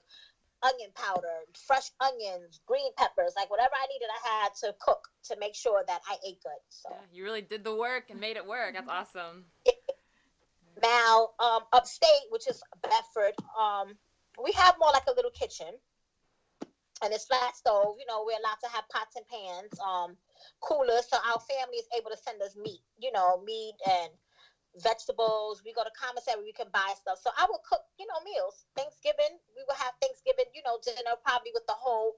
onion 0.63 0.91
powder, 0.95 1.45
fresh 1.67 1.89
onions, 1.99 2.59
green 2.65 2.91
peppers, 2.97 3.33
like 3.35 3.49
whatever 3.49 3.73
I 3.75 3.87
needed, 3.87 4.07
I 4.25 4.43
had 4.43 4.53
to 4.61 4.73
cook 4.79 5.07
to 5.25 5.37
make 5.39 5.55
sure 5.55 5.83
that 5.87 6.01
I 6.07 6.17
ate 6.25 6.41
good. 6.43 6.59
So 6.69 6.89
Yeah, 6.91 6.97
you 7.11 7.23
really 7.23 7.41
did 7.41 7.63
the 7.63 7.75
work 7.75 8.09
and 8.09 8.19
made 8.19 8.37
it 8.37 8.45
work. 8.45 8.73
That's 8.73 8.89
awesome. 8.89 9.45
now, 10.83 11.29
um, 11.39 11.63
upstate, 11.73 12.27
which 12.29 12.47
is 12.47 12.61
Bedford, 12.83 13.35
um, 13.59 13.95
we 14.43 14.51
have 14.53 14.75
more 14.79 14.91
like 14.91 15.03
a 15.07 15.13
little 15.13 15.31
kitchen. 15.31 15.73
And 17.03 17.13
it's 17.13 17.25
flat 17.25 17.55
stove, 17.55 17.95
you 17.99 18.05
know, 18.07 18.23
we're 18.25 18.39
allowed 18.39 18.59
to 18.63 18.69
have 18.69 18.85
pots 18.89 19.15
and 19.15 19.27
pans, 19.27 19.71
um, 19.79 20.17
coolers, 20.61 21.07
so 21.09 21.17
our 21.25 21.39
family 21.39 21.77
is 21.77 21.87
able 21.97 22.11
to 22.11 22.17
send 22.17 22.41
us 22.41 22.55
meat, 22.55 22.81
you 22.97 23.11
know, 23.11 23.37
meat 23.37 23.75
and 23.89 24.13
vegetables. 24.77 25.61
We 25.65 25.73
go 25.73 25.83
to 25.83 25.91
commissary, 25.91 26.43
we 26.43 26.53
can 26.53 26.69
buy 26.73 26.93
stuff. 26.95 27.19
So 27.21 27.31
I 27.37 27.45
would 27.49 27.61
cook, 27.63 27.81
you 27.99 28.07
know, 28.07 28.19
meals. 28.23 28.65
Thanksgiving, 28.77 29.39
we 29.55 29.63
would 29.67 29.77
have 29.77 29.93
Thanksgiving, 30.01 30.45
you 30.53 30.61
know, 30.65 30.77
dinner 30.83 31.15
probably 31.25 31.51
with 31.53 31.65
the 31.67 31.75
whole 31.75 32.15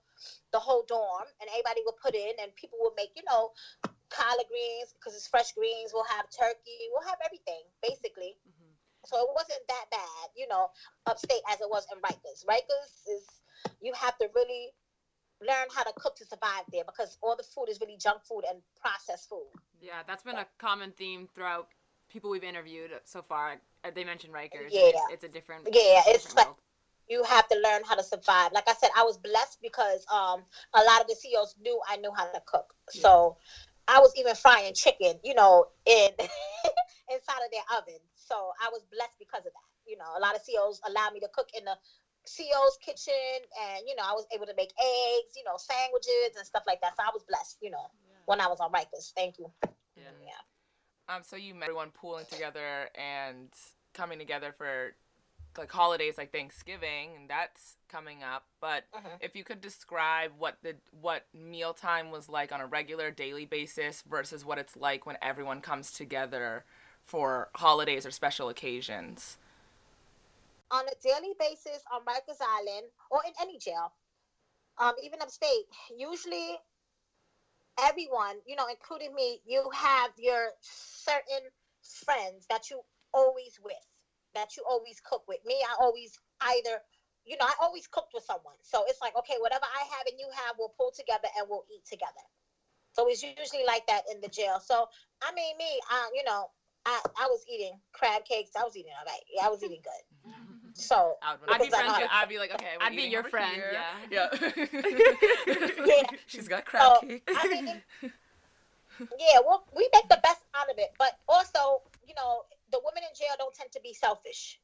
the 0.53 0.59
whole 0.59 0.83
dorm 0.83 1.27
and 1.41 1.49
everybody 1.49 1.81
would 1.85 1.97
put 1.97 2.15
in 2.15 2.33
and 2.41 2.55
people 2.55 2.79
would 2.81 2.93
make, 2.95 3.11
you 3.15 3.23
know, 3.29 3.49
collard 4.11 4.47
greens 4.47 4.93
because 4.93 5.15
it's 5.15 5.27
fresh 5.27 5.51
greens. 5.53 5.91
We'll 5.93 6.05
have 6.05 6.25
turkey. 6.31 6.89
We'll 6.91 7.07
have 7.07 7.19
everything, 7.25 7.63
basically. 7.83 8.37
hmm 8.45 8.73
So 9.07 9.17
it 9.21 9.29
wasn't 9.35 9.67
that 9.69 9.85
bad, 9.91 10.29
you 10.35 10.47
know, 10.47 10.69
upstate 11.07 11.41
as 11.49 11.61
it 11.61 11.69
was 11.69 11.85
in 11.91 11.99
Rikers. 12.01 12.45
Rikers 12.45 12.91
is 13.09 13.40
you 13.81 13.93
have 13.93 14.17
to 14.17 14.27
really 14.35 14.71
learn 15.41 15.67
how 15.73 15.83
to 15.83 15.91
cook 15.99 16.15
to 16.15 16.25
survive 16.25 16.63
there 16.71 16.83
because 16.85 17.17
all 17.21 17.35
the 17.35 17.43
food 17.43 17.65
is 17.69 17.79
really 17.81 17.97
junk 17.97 18.21
food 18.23 18.43
and 18.49 18.61
processed 18.79 19.29
food. 19.29 19.47
Yeah, 19.81 20.03
that's 20.07 20.23
been 20.23 20.35
a 20.35 20.45
common 20.59 20.91
theme 20.91 21.27
throughout 21.33 21.67
people 22.09 22.29
we've 22.29 22.43
interviewed 22.43 22.91
so 23.05 23.21
far. 23.21 23.55
Uh, 23.83 23.91
They 23.93 24.03
mentioned 24.03 24.33
Rikers. 24.33 24.69
Yeah. 24.71 24.89
It's, 24.89 25.01
it's 25.13 25.23
a 25.23 25.29
different. 25.29 25.67
Yeah, 25.71 26.01
it's 26.07 26.23
different 26.23 26.37
like 26.37 26.45
world. 26.47 26.57
you 27.09 27.23
have 27.23 27.47
to 27.49 27.57
learn 27.59 27.81
how 27.83 27.95
to 27.95 28.03
survive. 28.03 28.51
Like 28.53 28.67
I 28.67 28.73
said, 28.73 28.89
I 28.95 29.03
was 29.03 29.17
blessed 29.17 29.59
because 29.61 30.05
um 30.11 30.43
a 30.73 30.83
lot 30.83 31.01
of 31.01 31.07
the 31.07 31.15
CEOs 31.15 31.55
knew 31.61 31.79
I 31.87 31.97
knew 31.97 32.11
how 32.15 32.25
to 32.25 32.41
cook. 32.45 32.73
So 32.89 33.37
I 33.87 33.99
was 33.99 34.13
even 34.17 34.35
frying 34.35 34.73
chicken, 34.73 35.19
you 35.23 35.33
know, 35.33 35.65
in 35.85 36.09
inside 37.11 37.41
of 37.43 37.51
their 37.51 37.77
oven. 37.77 37.99
So 38.15 38.35
I 38.61 38.69
was 38.71 38.83
blessed 38.91 39.17
because 39.19 39.39
of 39.45 39.51
that. 39.53 39.69
You 39.85 39.97
know, 39.97 40.05
a 40.17 40.21
lot 40.21 40.35
of 40.35 40.41
CEOs 40.41 40.79
allowed 40.87 41.13
me 41.13 41.19
to 41.21 41.27
cook 41.33 41.49
in 41.57 41.65
the 41.65 41.75
CEO's 42.27 42.77
kitchen 42.83 43.13
and 43.61 43.83
you 43.87 43.95
know, 43.95 44.03
I 44.03 44.13
was 44.13 44.25
able 44.33 44.45
to 44.45 44.53
make 44.55 44.71
eggs, 44.79 45.33
you 45.35 45.43
know, 45.43 45.57
sandwiches 45.57 46.37
and 46.37 46.45
stuff 46.45 46.63
like 46.67 46.81
that. 46.81 46.95
So 46.97 47.03
I 47.03 47.09
was 47.13 47.23
blessed, 47.27 47.57
you 47.61 47.71
know, 47.71 47.89
when 48.25 48.39
I 48.39 48.47
was 48.47 48.59
on 48.59 48.71
Rikers. 48.71 49.11
Thank 49.15 49.39
you. 49.39 49.51
Yeah. 49.95 50.03
Yeah. 50.23 51.15
Um, 51.15 51.23
so 51.23 51.35
you 51.35 51.53
met 51.53 51.65
everyone 51.65 51.89
pooling 51.91 52.25
together 52.29 52.89
and 52.95 53.49
coming 53.93 54.19
together 54.19 54.53
for 54.57 54.95
like 55.57 55.71
holidays 55.71 56.17
like 56.17 56.31
Thanksgiving, 56.31 57.09
and 57.17 57.29
that's 57.29 57.75
coming 57.89 58.23
up. 58.23 58.45
But 58.61 58.85
Mhm. 58.93 59.17
if 59.19 59.35
you 59.35 59.43
could 59.43 59.59
describe 59.59 60.31
what 60.37 60.57
the 60.61 60.77
what 60.91 61.25
mealtime 61.33 62.09
was 62.09 62.29
like 62.29 62.53
on 62.53 62.61
a 62.61 62.65
regular 62.67 63.11
daily 63.11 63.45
basis 63.45 64.01
versus 64.03 64.45
what 64.45 64.57
it's 64.59 64.77
like 64.77 65.05
when 65.05 65.17
everyone 65.21 65.59
comes 65.59 65.91
together 65.91 66.63
for 67.03 67.49
holidays 67.55 68.05
or 68.05 68.11
special 68.11 68.47
occasions. 68.47 69.37
On 70.71 70.85
a 70.87 70.95
daily 71.03 71.33
basis 71.39 71.83
on 71.93 72.01
Rikers 72.05 72.41
Island 72.41 72.87
or 73.11 73.21
in 73.25 73.33
any 73.41 73.57
jail, 73.57 73.91
um, 74.79 74.93
even 75.03 75.21
upstate, 75.21 75.65
usually 75.95 76.57
everyone, 77.79 78.37
you 78.45 78.55
know, 78.55 78.67
including 78.69 79.13
me, 79.13 79.39
you 79.45 79.69
have 79.73 80.11
your 80.17 80.49
certain 80.61 81.49
friends 82.05 82.45
that 82.49 82.69
you 82.69 82.81
always 83.13 83.59
with, 83.63 83.73
that 84.35 84.55
you 84.57 84.63
always 84.69 84.99
cook 85.03 85.23
with. 85.27 85.39
Me, 85.45 85.55
I 85.67 85.75
always 85.81 86.13
either, 86.41 86.79
you 87.25 87.37
know, 87.37 87.45
I 87.45 87.53
always 87.61 87.87
cooked 87.87 88.13
with 88.13 88.23
someone. 88.23 88.55
So 88.63 88.83
it's 88.87 89.01
like, 89.01 89.15
okay, 89.17 89.35
whatever 89.39 89.65
I 89.65 89.83
have 89.97 90.07
and 90.07 90.19
you 90.19 90.27
have, 90.35 90.55
we'll 90.57 90.73
pull 90.77 90.91
together 90.95 91.27
and 91.37 91.47
we'll 91.49 91.65
eat 91.73 91.83
together. 91.89 92.25
So 92.93 93.07
it's 93.07 93.23
usually 93.23 93.65
like 93.65 93.85
that 93.87 94.03
in 94.11 94.21
the 94.21 94.29
jail. 94.29 94.59
So 94.63 94.85
I 95.21 95.31
mean, 95.33 95.57
me, 95.57 95.79
I, 95.89 96.09
you 96.13 96.23
know, 96.23 96.47
I, 96.85 96.99
I 97.19 97.27
was 97.27 97.43
eating 97.51 97.73
crab 97.93 98.25
cakes. 98.25 98.51
I 98.59 98.63
was 98.63 98.75
eating 98.75 98.91
all 98.97 99.05
right. 99.05 99.21
Yeah, 99.33 99.45
I 99.45 99.49
was 99.49 99.63
eating 99.63 99.81
good. 99.83 100.03
So 100.73 101.15
I 101.21 101.33
would 101.35 101.49
I'd 101.49 101.59
be 101.59 101.65
because 101.67 101.79
I 101.79 101.87
know 101.87 101.93
friends 101.93 102.01
with- 102.01 102.11
I'd 102.13 102.29
be 102.29 102.39
like, 102.39 102.51
okay, 102.53 102.67
I'd 102.79 102.95
be 102.95 103.03
your 103.03 103.23
friend, 103.23 103.55
here? 103.55 103.73
yeah. 104.09 104.29
Yeah. 104.31 104.65
Yeah. 105.85 106.03
She's 106.27 106.47
got 106.47 106.65
crab 106.65 106.97
So, 107.01 107.07
cake. 107.07 107.23
I 107.27 107.47
mean, 107.47 107.81
yeah, 109.19 109.39
well, 109.45 109.65
we 109.75 109.89
make 109.93 110.07
the 110.09 110.19
best 110.23 110.41
out 110.55 110.69
of 110.69 110.77
it. 110.77 110.91
But 110.97 111.17
also, 111.27 111.81
you 112.07 112.13
know, 112.15 112.43
the 112.71 112.79
women 112.83 113.03
in 113.03 113.13
jail 113.17 113.35
don't 113.37 113.53
tend 113.53 113.71
to 113.73 113.81
be 113.81 113.93
selfish. 113.93 114.59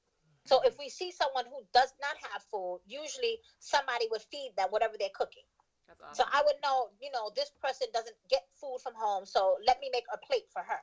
So 0.46 0.62
if 0.64 0.78
we 0.80 0.88
see 0.88 1.12
someone 1.12 1.44
who 1.46 1.60
does 1.74 1.92
not 2.00 2.16
have 2.32 2.42
food, 2.50 2.80
usually 2.88 3.40
somebody 3.60 4.08
would 4.12 4.22
feed 4.32 4.52
them 4.58 4.70
whatever 4.70 4.96
they're 4.98 5.14
cooking. 5.14 5.44
That's 5.88 6.18
So. 6.18 6.24
I 6.32 6.42
would 6.46 6.56
know, 6.64 6.90
you 7.02 7.12
know, 7.12 7.32
this 7.36 7.52
person 7.62 7.88
doesn't 7.94 8.16
get 8.30 8.48
food 8.56 8.80
from 8.84 8.94
home, 8.96 9.26
so 9.26 9.58
let 9.66 9.80
me 9.82 9.90
make 9.92 10.04
a 10.14 10.18
plate 10.26 10.48
for 10.52 10.62
her. 10.62 10.80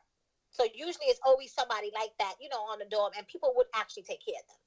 So 0.50 0.64
usually 0.74 1.06
it's 1.08 1.20
always 1.24 1.52
somebody 1.52 1.90
like 1.94 2.12
that, 2.18 2.34
you 2.40 2.48
know, 2.48 2.60
on 2.70 2.78
the 2.78 2.84
dorm, 2.86 3.12
and 3.16 3.26
people 3.26 3.52
would 3.56 3.66
actually 3.74 4.04
take 4.04 4.20
care 4.24 4.36
of 4.38 4.46
them. 4.48 4.60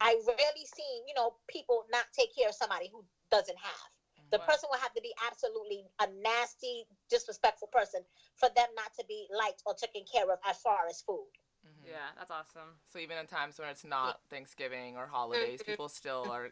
I 0.00 0.20
rarely 0.26 0.66
seen, 0.66 1.06
you 1.06 1.14
know, 1.14 1.34
people 1.48 1.84
not 1.92 2.04
take 2.12 2.34
care 2.34 2.48
of 2.48 2.54
somebody 2.54 2.88
who 2.92 3.04
doesn't 3.30 3.58
have. 3.58 3.90
The 4.30 4.38
Wow. 4.38 4.44
person 4.46 4.68
will 4.70 4.80
have 4.80 4.92
to 4.94 5.00
be 5.00 5.14
absolutely 5.30 5.84
a 6.00 6.06
nasty, 6.22 6.84
disrespectful 7.08 7.68
person 7.68 8.00
for 8.36 8.48
them 8.56 8.66
not 8.74 8.92
to 8.98 9.04
be 9.06 9.26
liked 9.36 9.62
or 9.64 9.74
taken 9.74 10.02
care 10.10 10.30
of 10.30 10.38
as 10.48 10.58
far 10.58 10.86
as 10.88 11.00
food. 11.02 11.28
Mhm. 11.66 11.88
Yeah, 11.88 12.08
that's 12.18 12.30
awesome. 12.30 12.78
So 12.92 12.98
even 12.98 13.18
in 13.18 13.26
times 13.26 13.58
when 13.58 13.68
it's 13.68 13.84
not 13.84 14.20
Thanksgiving 14.30 14.96
or 14.96 15.06
holidays, 15.06 15.60
Mhm. 15.62 15.66
people 15.66 15.88
still 15.88 16.30
are 16.30 16.50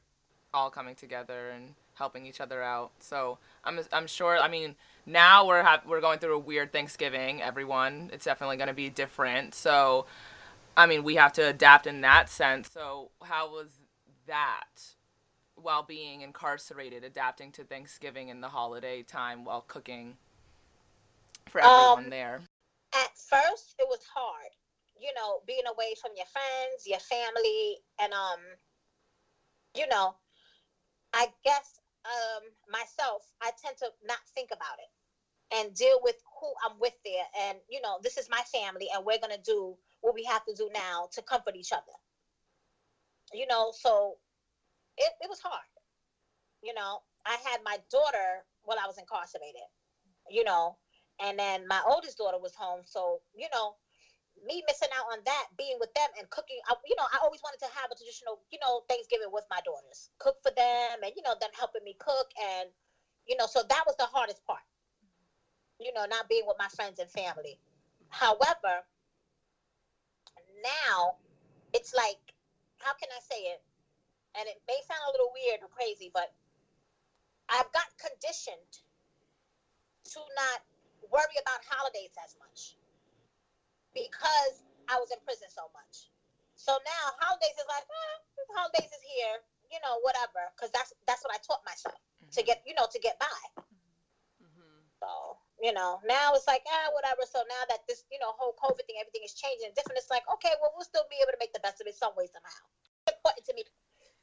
all 0.52 0.70
coming 0.70 0.94
together 0.94 1.50
and 1.50 1.74
helping 1.94 2.26
each 2.26 2.40
other 2.40 2.62
out. 2.62 2.92
So 3.00 3.38
I'm 3.64 3.80
I'm 3.92 4.06
sure. 4.06 4.38
I 4.38 4.48
mean, 4.48 4.76
now 5.06 5.46
we're 5.46 5.62
have, 5.62 5.84
we're 5.86 6.00
going 6.00 6.18
through 6.20 6.34
a 6.34 6.38
weird 6.38 6.72
Thanksgiving. 6.72 7.42
Everyone, 7.42 8.10
it's 8.12 8.24
definitely 8.24 8.56
going 8.56 8.68
to 8.68 8.74
be 8.74 8.88
different. 8.88 9.54
So, 9.54 10.06
I 10.76 10.86
mean, 10.86 11.04
we 11.04 11.14
have 11.16 11.32
to 11.34 11.42
adapt 11.42 11.86
in 11.86 12.00
that 12.02 12.28
sense. 12.28 12.70
So 12.72 13.10
how 13.22 13.50
was 13.50 13.78
that 14.26 14.94
while 15.54 15.82
being 15.82 16.22
incarcerated, 16.22 17.04
adapting 17.04 17.52
to 17.52 17.64
Thanksgiving 17.64 18.30
and 18.30 18.42
the 18.42 18.48
holiday 18.48 19.02
time 19.02 19.44
while 19.44 19.62
cooking 19.62 20.16
for 21.46 21.60
everyone 21.60 22.04
Um, 22.04 22.10
there? 22.10 22.40
At 22.94 23.16
first, 23.18 23.74
it 23.78 23.88
was 23.88 24.04
hard, 24.14 24.52
you 24.98 25.12
know, 25.14 25.40
being 25.46 25.66
away 25.66 25.94
from 26.00 26.12
your 26.16 26.26
friends, 26.26 26.86
your 26.86 27.00
family, 27.00 27.78
and 27.98 28.12
um, 28.12 28.40
you 29.74 29.86
know, 29.88 30.14
I 31.12 31.28
guess 31.44 31.80
um 32.04 32.44
myself, 32.70 33.22
I 33.42 33.52
tend 33.62 33.78
to 33.78 33.90
not 34.04 34.18
think 34.34 34.50
about 34.52 34.78
it 34.78 34.90
and 35.56 35.74
deal 35.74 36.00
with 36.02 36.16
who 36.40 36.52
I'm 36.64 36.78
with 36.80 36.94
there, 37.04 37.24
and 37.40 37.58
you 37.68 37.80
know, 37.80 37.98
this 38.02 38.16
is 38.18 38.28
my 38.30 38.42
family, 38.52 38.88
and 38.94 39.04
we're 39.04 39.20
gonna 39.20 39.38
do 39.44 39.76
what 40.04 40.14
we 40.14 40.24
have 40.24 40.44
to 40.46 40.54
do 40.54 40.70
now 40.74 41.08
to 41.14 41.22
comfort 41.22 41.56
each 41.56 41.72
other. 41.72 41.96
You 43.32 43.46
know, 43.48 43.72
so 43.76 44.18
it, 44.98 45.12
it 45.20 45.30
was 45.30 45.40
hard. 45.40 45.66
You 46.62 46.74
know, 46.74 47.02
I 47.26 47.36
had 47.44 47.60
my 47.64 47.78
daughter 47.90 48.44
while 48.64 48.78
I 48.82 48.86
was 48.86 48.98
incarcerated, 48.98 49.68
you 50.30 50.44
know, 50.44 50.76
and 51.20 51.38
then 51.38 51.66
my 51.68 51.82
oldest 51.86 52.18
daughter 52.18 52.38
was 52.38 52.54
home. 52.56 52.82
So, 52.84 53.22
you 53.34 53.48
know, 53.54 53.76
me 54.46 54.62
missing 54.68 54.90
out 54.96 55.06
on 55.12 55.20
that, 55.26 55.46
being 55.58 55.78
with 55.80 55.94
them 55.94 56.10
and 56.18 56.30
cooking, 56.30 56.58
I, 56.68 56.74
you 56.86 56.96
know, 56.98 57.06
I 57.12 57.18
always 57.24 57.42
wanted 57.44 57.60
to 57.60 57.70
have 57.74 57.90
a 57.92 57.96
traditional, 57.96 58.40
you 58.52 58.58
know, 58.62 58.82
Thanksgiving 58.88 59.30
with 59.32 59.46
my 59.50 59.60
daughters, 59.64 60.10
cook 60.18 60.36
for 60.42 60.52
them 60.52 61.02
and, 61.04 61.12
you 61.16 61.22
know, 61.22 61.36
them 61.40 61.50
helping 61.58 61.84
me 61.84 61.96
cook 62.00 62.28
and, 62.40 62.70
You 63.26 63.36
know, 63.36 63.46
so 63.46 63.62
that 63.68 63.84
was 63.86 63.96
the 63.96 64.06
hardest 64.06 64.44
part. 64.46 64.64
You 65.80 65.92
know, 65.94 66.06
not 66.06 66.28
being 66.28 66.46
with 66.46 66.56
my 66.58 66.68
friends 66.68 66.98
and 66.98 67.10
family. 67.10 67.58
However, 68.10 68.84
now 70.64 71.20
it's 71.76 71.92
like, 71.92 72.18
how 72.80 72.96
can 72.96 73.12
I 73.12 73.20
say 73.20 73.52
it? 73.52 73.60
And 74.34 74.48
it 74.48 74.58
may 74.66 74.80
sound 74.88 75.04
a 75.06 75.12
little 75.12 75.30
weird 75.30 75.62
or 75.62 75.70
crazy, 75.70 76.10
but 76.10 76.32
I've 77.52 77.70
got 77.70 77.86
conditioned 78.00 78.82
to 80.10 80.20
not 80.34 80.64
worry 81.12 81.38
about 81.38 81.60
holidays 81.68 82.16
as 82.24 82.34
much 82.40 82.74
because 83.92 84.64
I 84.88 84.98
was 84.98 85.12
in 85.12 85.20
prison 85.22 85.48
so 85.52 85.68
much. 85.70 86.10
So 86.56 86.74
now 86.82 87.04
holidays 87.20 87.54
is 87.54 87.68
like, 87.68 87.84
eh, 87.84 88.16
holidays 88.56 88.90
is 88.90 89.04
here, 89.04 89.44
you 89.70 89.78
know, 89.84 90.00
whatever, 90.02 90.50
because 90.54 90.70
that's 90.72 90.94
that's 91.06 91.22
what 91.22 91.34
I 91.34 91.38
taught 91.42 91.62
myself 91.66 91.98
to 92.34 92.40
get, 92.42 92.62
you 92.66 92.74
know, 92.74 92.86
to 92.90 92.98
get 92.98 93.18
by. 93.18 93.42
Mm-hmm. 94.40 94.78
So 94.98 95.38
you 95.62 95.72
know, 95.72 96.00
now 96.06 96.32
it's 96.34 96.46
like, 96.46 96.62
ah, 96.68 96.90
whatever. 96.92 97.22
So 97.28 97.40
now 97.48 97.62
that 97.68 97.86
this, 97.88 98.04
you 98.10 98.18
know, 98.18 98.32
whole 98.36 98.54
COVID 98.58 98.84
thing, 98.86 98.96
everything 99.00 99.22
is 99.24 99.34
changing 99.34 99.66
and 99.70 99.74
different, 99.74 99.98
it's 99.98 100.10
like, 100.10 100.24
okay, 100.34 100.52
well, 100.60 100.72
we'll 100.74 100.84
still 100.84 101.06
be 101.10 101.16
able 101.22 101.32
to 101.32 101.40
make 101.40 101.52
the 101.52 101.60
best 101.60 101.80
of 101.80 101.86
it 101.86 101.94
some 101.94 102.12
way 102.16 102.26
somehow. 102.26 102.64
Important 103.06 103.44
to 103.46 103.54
me 103.54 103.62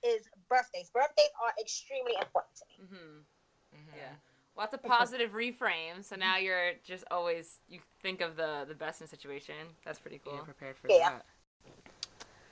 is 0.03 0.27
birthdays. 0.49 0.89
Birthdays 0.89 1.31
are 1.41 1.53
extremely 1.59 2.13
important 2.19 2.55
to 2.57 2.65
me. 2.67 2.75
Mm-hmm. 2.85 3.77
Mhm. 3.77 3.95
Yeah. 3.95 4.13
Well, 4.55 4.67
that's 4.69 4.73
a 4.83 4.87
positive 4.87 5.31
reframe. 5.31 6.03
So 6.03 6.15
now 6.15 6.37
you're 6.37 6.73
just 6.83 7.05
always 7.09 7.59
you 7.69 7.79
think 8.01 8.19
of 8.21 8.35
the 8.35 8.65
the 8.67 8.73
best 8.75 8.99
in 9.01 9.05
a 9.05 9.07
situation. 9.07 9.55
That's 9.85 9.99
pretty 9.99 10.19
cool. 10.23 10.33
You're 10.33 10.43
prepared 10.43 10.75
for 10.77 10.89
Yeah. 10.89 11.09
that. 11.09 11.25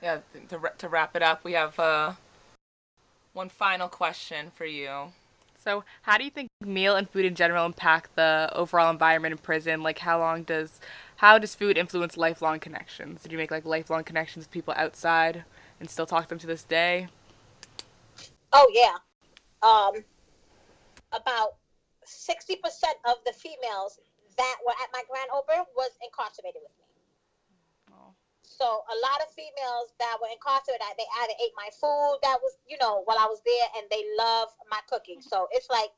Yeah. 0.02 0.18
To 0.48 0.72
to 0.78 0.88
wrap 0.88 1.14
it 1.14 1.22
up, 1.22 1.44
we 1.44 1.52
have 1.52 1.78
uh, 1.78 2.14
one 3.32 3.48
final 3.50 3.88
question 3.88 4.50
for 4.54 4.64
you. 4.64 5.12
So, 5.62 5.84
how 6.02 6.16
do 6.16 6.24
you 6.24 6.30
think 6.30 6.48
meal 6.64 6.96
and 6.96 7.08
food 7.08 7.26
in 7.26 7.34
general 7.34 7.66
impact 7.66 8.16
the 8.16 8.50
overall 8.54 8.90
environment 8.90 9.32
in 9.32 9.38
prison? 9.38 9.82
Like, 9.82 9.98
how 9.98 10.18
long 10.18 10.42
does 10.42 10.80
how 11.16 11.38
does 11.38 11.54
food 11.54 11.76
influence 11.76 12.16
lifelong 12.16 12.60
connections? 12.60 13.22
Did 13.22 13.30
you 13.32 13.36
make 13.36 13.50
like 13.50 13.66
lifelong 13.66 14.04
connections 14.04 14.46
with 14.46 14.50
people 14.50 14.72
outside 14.76 15.44
and 15.78 15.90
still 15.90 16.06
talk 16.06 16.24
to 16.24 16.28
them 16.30 16.38
to 16.38 16.46
this 16.46 16.62
day? 16.62 17.08
Oh 18.54 18.70
yeah. 18.72 18.96
Um, 19.62 20.02
about 21.12 21.56
sixty 22.06 22.56
percent 22.56 22.96
of 23.04 23.16
the 23.26 23.32
females 23.32 23.98
that 24.38 24.56
were 24.64 24.72
at 24.72 24.88
my 24.94 25.02
grand 25.10 25.28
opening 25.34 25.64
was 25.76 25.90
incarcerated 26.02 26.62
with 26.62 26.72
me. 26.78 26.79
So 28.50 28.66
a 28.66 28.96
lot 28.98 29.22
of 29.22 29.30
females 29.30 29.94
that 30.02 30.18
were 30.18 30.26
incarcerated, 30.26 30.82
they 30.98 31.06
either 31.22 31.36
ate 31.38 31.54
my 31.54 31.70
food 31.70 32.18
that 32.26 32.42
was, 32.42 32.58
you 32.66 32.74
know, 32.82 33.06
while 33.06 33.16
I 33.16 33.30
was 33.30 33.38
there, 33.46 33.68
and 33.78 33.86
they 33.94 34.02
love 34.18 34.50
my 34.66 34.82
cooking. 34.90 35.22
So 35.22 35.46
it's 35.54 35.70
like, 35.70 35.94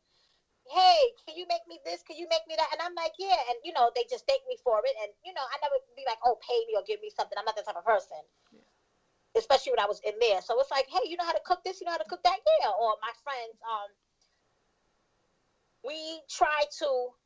hey, 0.69 1.01
can 1.25 1.35
you 1.35 1.49
make 1.49 1.65
me 1.67 1.81
this? 1.83 2.05
Can 2.05 2.21
you 2.21 2.29
make 2.29 2.45
me 2.47 2.55
that? 2.61 2.69
And 2.77 2.85
I'm 2.85 2.95
like, 2.95 3.17
yeah. 3.17 3.41
And 3.49 3.57
you 3.65 3.73
know, 3.73 3.89
they 3.97 4.05
just 4.05 4.29
thank 4.29 4.45
me 4.45 4.61
for 4.61 4.85
it. 4.85 4.95
And 5.01 5.11
you 5.25 5.33
know, 5.33 5.43
I 5.49 5.57
never 5.65 5.81
be 5.97 6.05
like, 6.05 6.21
oh, 6.29 6.37
pay 6.45 6.61
me 6.69 6.77
or 6.77 6.85
give 6.85 7.01
me 7.01 7.09
something. 7.09 7.35
I'm 7.41 7.49
not 7.49 7.57
that 7.57 7.65
type 7.65 7.81
of 7.81 7.89
person. 7.89 8.21
Especially 9.33 9.73
when 9.73 9.81
I 9.81 9.89
was 9.89 10.05
in 10.05 10.13
there. 10.21 10.45
So 10.45 10.61
it's 10.61 10.71
like, 10.71 10.85
hey, 10.93 11.09
you 11.09 11.17
know 11.17 11.25
how 11.25 11.33
to 11.33 11.41
cook 11.49 11.65
this? 11.65 11.81
You 11.81 11.89
know 11.89 11.97
how 11.97 12.05
to 12.05 12.11
cook 12.13 12.21
that? 12.23 12.37
Yeah. 12.61 12.69
Or 12.69 13.01
my 13.01 13.17
friends, 13.25 13.57
um, 13.65 13.89
we 15.83 16.21
try 16.29 16.69
to 16.85 17.17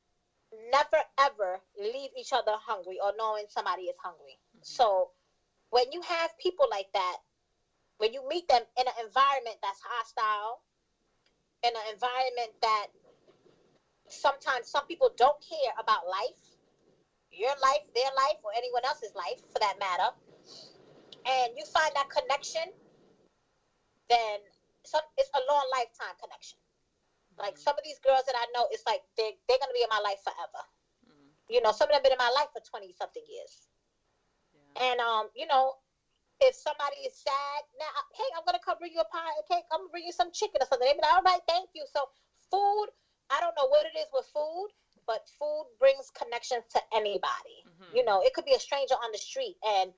never 0.70 1.02
ever 1.18 1.60
leave 1.78 2.10
each 2.18 2.32
other 2.32 2.54
hungry 2.60 2.98
or 3.02 3.12
knowing 3.16 3.44
somebody 3.48 3.82
is 3.82 3.96
hungry. 4.02 4.38
Mm-hmm. 4.38 4.62
So 4.62 5.10
when 5.70 5.92
you 5.92 6.00
have 6.02 6.36
people 6.38 6.66
like 6.70 6.88
that, 6.94 7.18
when 7.98 8.12
you 8.12 8.26
meet 8.28 8.48
them 8.48 8.62
in 8.78 8.86
an 8.86 8.94
environment 9.04 9.56
that's 9.62 9.80
hostile, 9.82 10.60
in 11.62 11.70
an 11.74 11.92
environment 11.92 12.52
that 12.62 12.86
sometimes 14.08 14.68
some 14.68 14.86
people 14.86 15.10
don't 15.16 15.36
care 15.40 15.72
about 15.80 16.06
life, 16.06 16.38
your 17.32 17.52
life, 17.62 17.84
their 17.94 18.10
life, 18.16 18.38
or 18.44 18.50
anyone 18.56 18.84
else's 18.84 19.14
life 19.14 19.40
for 19.52 19.58
that 19.58 19.78
matter, 19.78 20.10
and 21.26 21.52
you 21.56 21.64
find 21.64 21.90
that 21.94 22.08
connection, 22.08 22.70
then 24.08 24.38
some 24.84 25.02
it's 25.18 25.30
a 25.34 25.42
long 25.50 25.66
lifetime 25.72 26.14
connection. 26.22 26.58
Like 27.38 27.58
some 27.58 27.74
of 27.76 27.84
these 27.84 27.98
girls 27.98 28.24
that 28.26 28.34
I 28.36 28.46
know, 28.54 28.66
it's 28.70 28.84
like 28.86 29.02
they 29.16 29.32
they're 29.48 29.58
gonna 29.58 29.74
be 29.74 29.82
in 29.82 29.90
my 29.90 30.00
life 30.00 30.20
forever. 30.22 30.62
Mhm. 31.06 31.34
You 31.48 31.60
know, 31.60 31.72
some 31.72 31.88
of 31.90 31.94
them 31.94 32.02
been 32.02 32.12
in 32.12 32.18
my 32.18 32.30
life 32.30 32.48
for 32.52 32.60
twenty 32.60 32.92
something 32.92 33.22
years. 33.28 33.68
Yeah. 34.54 34.92
And 34.92 35.00
um, 35.00 35.28
you 35.34 35.46
know, 35.46 35.74
if 36.40 36.54
somebody 36.54 36.96
is 37.06 37.14
sad, 37.14 37.62
now 37.78 37.88
hey, 38.14 38.28
I'm 38.36 38.42
gonna 38.44 38.58
come 38.64 38.78
bring 38.78 38.92
you 38.92 39.00
a 39.00 39.04
pie 39.04 39.32
of 39.38 39.46
cake. 39.46 39.64
I'm 39.72 39.80
gonna 39.80 39.90
bring 39.90 40.04
you 40.04 40.12
some 40.12 40.30
chicken 40.32 40.62
or 40.62 40.66
something. 40.66 40.86
They 40.86 40.94
be 40.94 41.00
like, 41.02 41.14
all 41.14 41.22
right, 41.22 41.40
thank 41.48 41.70
you. 41.74 41.84
So 41.92 42.08
food, 42.50 42.86
I 43.30 43.40
don't 43.40 43.54
know 43.56 43.66
what 43.66 43.86
it 43.86 43.96
is 43.98 44.08
with 44.12 44.26
food, 44.26 44.68
but 45.06 45.22
food 45.38 45.64
brings 45.78 46.10
connections 46.10 46.64
to 46.74 46.82
anybody. 46.94 47.64
Mhm. 47.66 47.94
You 47.96 48.04
know, 48.04 48.20
it 48.22 48.32
could 48.34 48.44
be 48.44 48.54
a 48.54 48.60
stranger 48.60 48.94
on 49.02 49.12
the 49.12 49.18
street, 49.18 49.56
and 49.64 49.92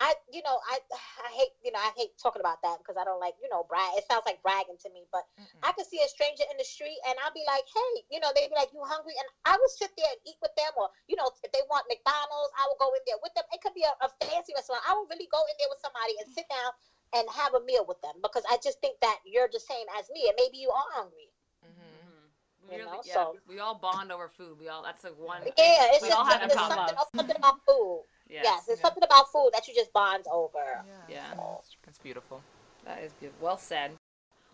I, 0.00 0.14
you 0.30 0.42
know, 0.44 0.58
I, 0.70 0.78
I 1.24 1.30
hate, 1.32 1.52
you 1.62 1.70
know, 1.72 1.78
I 1.80 1.90
hate 1.96 2.10
talking 2.20 2.40
about 2.40 2.60
that 2.62 2.78
because 2.78 2.96
I 2.96 3.04
don't 3.04 3.20
like, 3.20 3.34
you 3.42 3.48
know, 3.48 3.64
brag. 3.68 3.96
It 3.96 4.04
sounds 4.08 4.24
like 4.26 4.42
bragging 4.42 4.78
to 4.82 4.90
me, 4.90 5.04
but 5.12 5.22
Mm-mm. 5.38 5.60
I 5.62 5.72
could 5.72 5.86
see 5.86 6.00
a 6.04 6.08
stranger 6.08 6.44
in 6.50 6.56
the 6.56 6.64
street 6.64 6.98
and 7.06 7.16
I'll 7.22 7.32
be 7.34 7.44
like, 7.46 7.64
hey, 7.68 7.92
you 8.10 8.20
know, 8.20 8.30
they'd 8.34 8.48
be 8.48 8.56
like, 8.56 8.72
you 8.72 8.80
hungry? 8.84 9.14
And 9.18 9.26
I 9.44 9.56
would 9.58 9.70
sit 9.70 9.90
there 9.96 10.08
and 10.10 10.20
eat 10.26 10.38
with 10.40 10.54
them, 10.56 10.72
or 10.76 10.88
you 11.08 11.16
know, 11.16 11.28
if 11.42 11.50
they 11.52 11.62
want 11.68 11.86
McDonald's, 11.88 12.52
I 12.56 12.66
will 12.68 12.78
go 12.78 12.92
in 12.94 13.02
there 13.06 13.18
with 13.22 13.34
them. 13.34 13.44
It 13.52 13.60
could 13.60 13.74
be 13.74 13.84
a, 13.86 13.92
a 14.04 14.08
fancy 14.22 14.52
restaurant. 14.54 14.82
I 14.86 14.94
would 14.94 15.08
really 15.10 15.28
go 15.30 15.42
in 15.50 15.56
there 15.58 15.68
with 15.70 15.80
somebody 15.82 16.14
and 16.18 16.26
sit 16.28 16.46
down 16.48 16.70
and 17.12 17.28
have 17.30 17.54
a 17.54 17.60
meal 17.60 17.84
with 17.86 18.00
them 18.00 18.20
because 18.22 18.44
I 18.48 18.56
just 18.62 18.80
think 18.80 18.98
that 19.02 19.18
you're 19.24 19.48
the 19.50 19.60
same 19.60 19.86
as 19.98 20.08
me, 20.10 20.26
and 20.28 20.36
maybe 20.38 20.58
you 20.58 20.70
are 20.70 20.88
hungry. 20.94 21.30
Mhm. 21.64 21.70
Mhm. 21.70 22.70
You 22.70 22.78
really, 22.78 22.84
know, 22.86 23.00
yeah, 23.04 23.14
so- 23.14 23.36
we 23.46 23.58
all 23.58 23.74
bond 23.74 24.12
over 24.12 24.28
food. 24.28 24.58
We 24.58 24.68
all 24.68 24.82
that's 24.82 25.02
like 25.04 25.18
one. 25.18 25.42
Yeah, 25.58 25.90
it's 25.92 26.02
we 26.02 26.08
just 26.08 26.16
all 26.18 26.24
have 26.24 26.42
it's 26.42 26.54
something, 26.54 26.94
something 27.16 27.36
about 27.36 27.56
food. 27.66 28.04
Yes. 28.28 28.44
Yes, 28.44 28.68
it's 28.68 28.78
Yeah. 28.78 28.82
something 28.86 29.02
about 29.02 29.26
food 29.28 29.41
that 29.52 29.68
you 29.68 29.74
just 29.74 29.92
bond 29.92 30.24
over. 30.30 30.84
Yeah. 31.08 31.20
That's, 31.36 31.76
that's 31.84 31.98
beautiful. 31.98 32.42
That 32.84 33.02
is 33.02 33.12
good. 33.20 33.30
Well 33.40 33.58
said. 33.58 33.92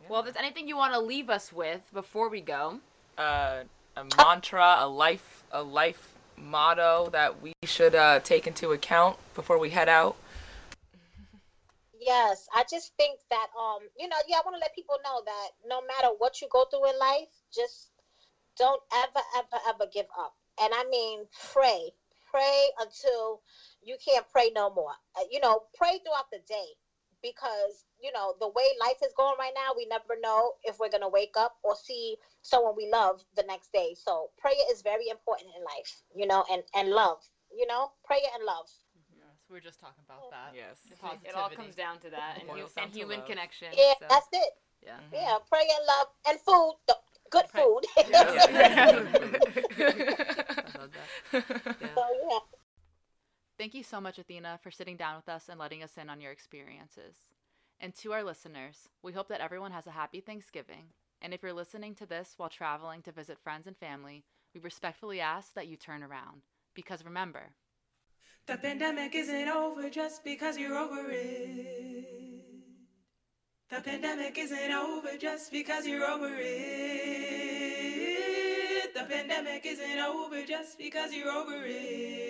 Yeah. 0.03 0.09
Well, 0.11 0.21
if 0.21 0.27
there's 0.27 0.37
anything 0.37 0.69
you 0.69 0.77
want 0.77 0.93
to 0.95 1.01
leave 1.01 1.31
us 1.31 1.53
with 1.53 1.81
before 1.93 2.29
we 2.29 2.41
go, 2.41 2.81
uh, 3.17 3.63
a 3.97 4.05
mantra, 4.17 4.77
a 4.79 4.89
life, 4.89 5.43
a 5.51 5.63
life 5.63 6.15
motto 6.37 7.09
that 7.13 7.43
we 7.43 7.53
should 7.65 7.95
uh, 7.95 8.21
take 8.21 8.47
into 8.47 8.73
account 8.73 9.17
before 9.35 9.59
we 9.59 9.71
head 9.71 9.89
out. 9.89 10.17
Yes, 12.01 12.49
I 12.55 12.65
just 12.71 12.93
think 12.97 13.19
that 13.29 13.49
um, 13.59 13.81
you 13.99 14.09
know, 14.09 14.17
yeah, 14.29 14.37
I 14.37 14.43
want 14.45 14.55
to 14.55 14.61
let 14.61 14.75
people 14.75 14.97
know 15.05 15.21
that 15.25 15.49
no 15.67 15.81
matter 15.83 16.15
what 16.19 16.41
you 16.41 16.49
go 16.51 16.65
through 16.71 16.89
in 16.89 16.99
life, 16.99 17.29
just 17.53 17.91
don't 18.57 18.81
ever, 18.95 19.21
ever, 19.37 19.63
ever 19.69 19.91
give 19.93 20.07
up. 20.19 20.35
And 20.63 20.73
I 20.75 20.85
mean, 20.91 21.21
pray, 21.53 21.91
pray 22.31 22.67
until 22.81 23.41
you 23.83 23.97
can't 24.05 24.27
pray 24.31 24.51
no 24.55 24.71
more. 24.71 24.93
Uh, 25.17 25.23
you 25.31 25.41
know, 25.41 25.63
pray 25.77 25.99
throughout 26.05 26.31
the 26.33 26.41
day 26.49 26.67
because 27.23 27.85
you 28.01 28.13
know 28.13 28.35
the 28.41 28.49
way 28.49 28.65
life 28.81 28.99
is 29.05 29.13
going 29.17 29.35
right 29.39 29.53
now, 29.55 29.73
we 29.77 29.87
never 29.87 30.17
know 30.21 30.53
if 30.65 30.79
we're 30.79 30.89
gonna 30.91 31.09
wake 31.09 31.35
up 31.37 31.57
or 31.63 31.75
see 31.77 32.17
someone 32.43 32.75
we 32.77 32.89
love 32.91 33.25
the 33.37 33.43
next 33.45 33.73
day. 33.73 33.95
So 33.97 34.31
prayer 34.39 34.55
is 34.71 34.83
very 34.83 35.09
important 35.09 35.51
in 35.57 35.63
life, 35.65 36.03
you 36.15 36.27
know, 36.27 36.45
and 36.51 36.63
and 36.75 36.91
love, 36.91 37.19
you 37.57 37.67
know, 37.67 37.93
prayer 38.05 38.29
and 38.35 38.45
love. 38.45 38.67
Yes, 39.17 39.37
we 39.51 39.59
are 39.59 39.61
just 39.61 39.81
talking 39.81 40.05
about 40.09 40.31
that. 40.31 40.55
Yes. 40.55 40.79
it 41.25 41.35
all 41.35 41.49
comes 41.51 41.75
down 41.75 41.99
to 42.01 42.11
that 42.11 42.39
and, 42.41 42.49
hu- 42.49 42.57
Boils 42.57 42.73
down 42.73 42.85
and 42.87 42.95
human 42.95 43.19
love. 43.19 43.27
connection. 43.29 43.69
Yeah, 43.77 43.95
so, 43.99 44.07
that's 44.09 44.29
it. 44.33 44.51
yeah. 44.85 44.99
Mhm. 45.11 45.15
Yeah, 45.15 45.39
prayer 45.49 45.63
and 45.77 45.87
love 45.87 46.07
and 46.29 46.41
food, 46.41 46.75
the 46.87 46.97
good 47.31 47.47
Pray- 47.49 47.63
food. 47.63 47.85
I 49.59 50.79
love 50.79 50.91
that. 50.95 51.77
Yeah. 51.81 51.95
So 51.95 52.05
yeah. 52.31 52.39
Thank 53.59 53.75
you 53.75 53.83
so 53.83 54.01
much, 54.01 54.19
Athena, 54.19 54.59
for 54.63 54.71
sitting 54.71 54.97
down 54.97 55.17
with 55.17 55.29
us 55.29 55.49
and 55.49 55.59
letting 55.59 55.83
us 55.83 55.99
in 55.99 56.09
on 56.09 56.21
your 56.21 56.31
experiences. 56.33 57.17
And 57.81 57.95
to 57.97 58.13
our 58.13 58.23
listeners, 58.23 58.89
we 59.03 59.13
hope 59.13 59.29
that 59.29 59.41
everyone 59.41 59.73
has 59.73 59.87
a 59.87 59.93
happy 59.93 60.21
Thanksgiving. 60.21 60.93
And 61.21 61.35
if 61.35 61.43
you're 61.43 61.53
listening 61.53 61.95
to 61.97 62.07
this 62.07 62.35
while 62.37 62.49
traveling 62.49 63.03
to 63.03 63.13
visit 63.13 63.39
friends 63.39 63.67
and 63.67 63.77
family, 63.77 64.25
we 64.55 64.61
respectfully 64.61 65.21
ask 65.21 65.55
that 65.55 65.67
you 65.67 65.77
turn 65.77 66.03
around. 66.05 66.43
Because 66.75 67.05
remember, 67.05 67.51
The 68.47 68.57
pandemic 68.57 69.15
isn't 69.15 69.49
over 69.49 69.91
just 69.91 70.25
because 70.25 70.57
you're 70.59 70.77
over 70.79 71.11
it. 71.11 72.45
The 73.71 73.81
pandemic 73.83 74.39
isn't 74.39 74.73
over 74.73 75.17
just 75.19 75.53
because 75.53 75.87
you're 75.87 76.05
over 76.05 76.31
it. 76.39 76.45
The 78.95 79.05
pandemic 79.05 79.67
isn't 79.67 79.99
over 79.99 80.45
just 80.45 80.79
because 80.79 81.13
you're 81.13 81.31
over 81.31 81.65
it 81.67 82.28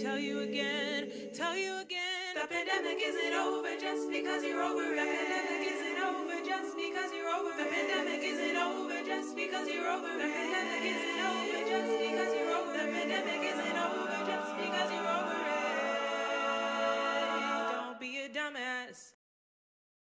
tell 0.00 0.18
you 0.18 0.40
again, 0.40 1.12
tell 1.34 1.56
you 1.56 1.76
again. 1.80 2.32
The 2.34 2.48
pandemic 2.48 2.98
isn't 3.04 3.34
over 3.34 3.76
just 3.78 4.10
because 4.10 4.42
you're 4.42 4.62
over 4.62 4.80
it. 4.80 4.96
The 4.96 5.04
pandemic 5.04 5.68
isn't 5.68 6.00
over 6.00 6.40
just 6.46 6.76
because 6.76 7.12
you're 7.12 7.28
over 7.28 7.50
it. 7.50 7.56
The 7.58 7.64
pandemic 7.68 8.24
isn't 8.24 8.56
over 8.56 9.04
just 9.04 9.36
because 9.36 9.68
you're 9.68 9.88
over 9.88 10.08
it. 10.08 10.16
The 10.16 10.28
pandemic 10.32 10.84
isn't 10.96 11.20
over 11.20 11.68
just 11.68 11.92
because 12.00 12.32
you're 12.32 12.56
over 12.56 12.72
it. 12.72 12.78
The 12.78 12.92
pandemic 12.92 13.42
isn't 13.52 13.76
over 13.76 14.16
just 14.24 14.56
because 14.56 14.90
you're 14.92 15.08
over 15.12 15.36
it. 15.36 15.41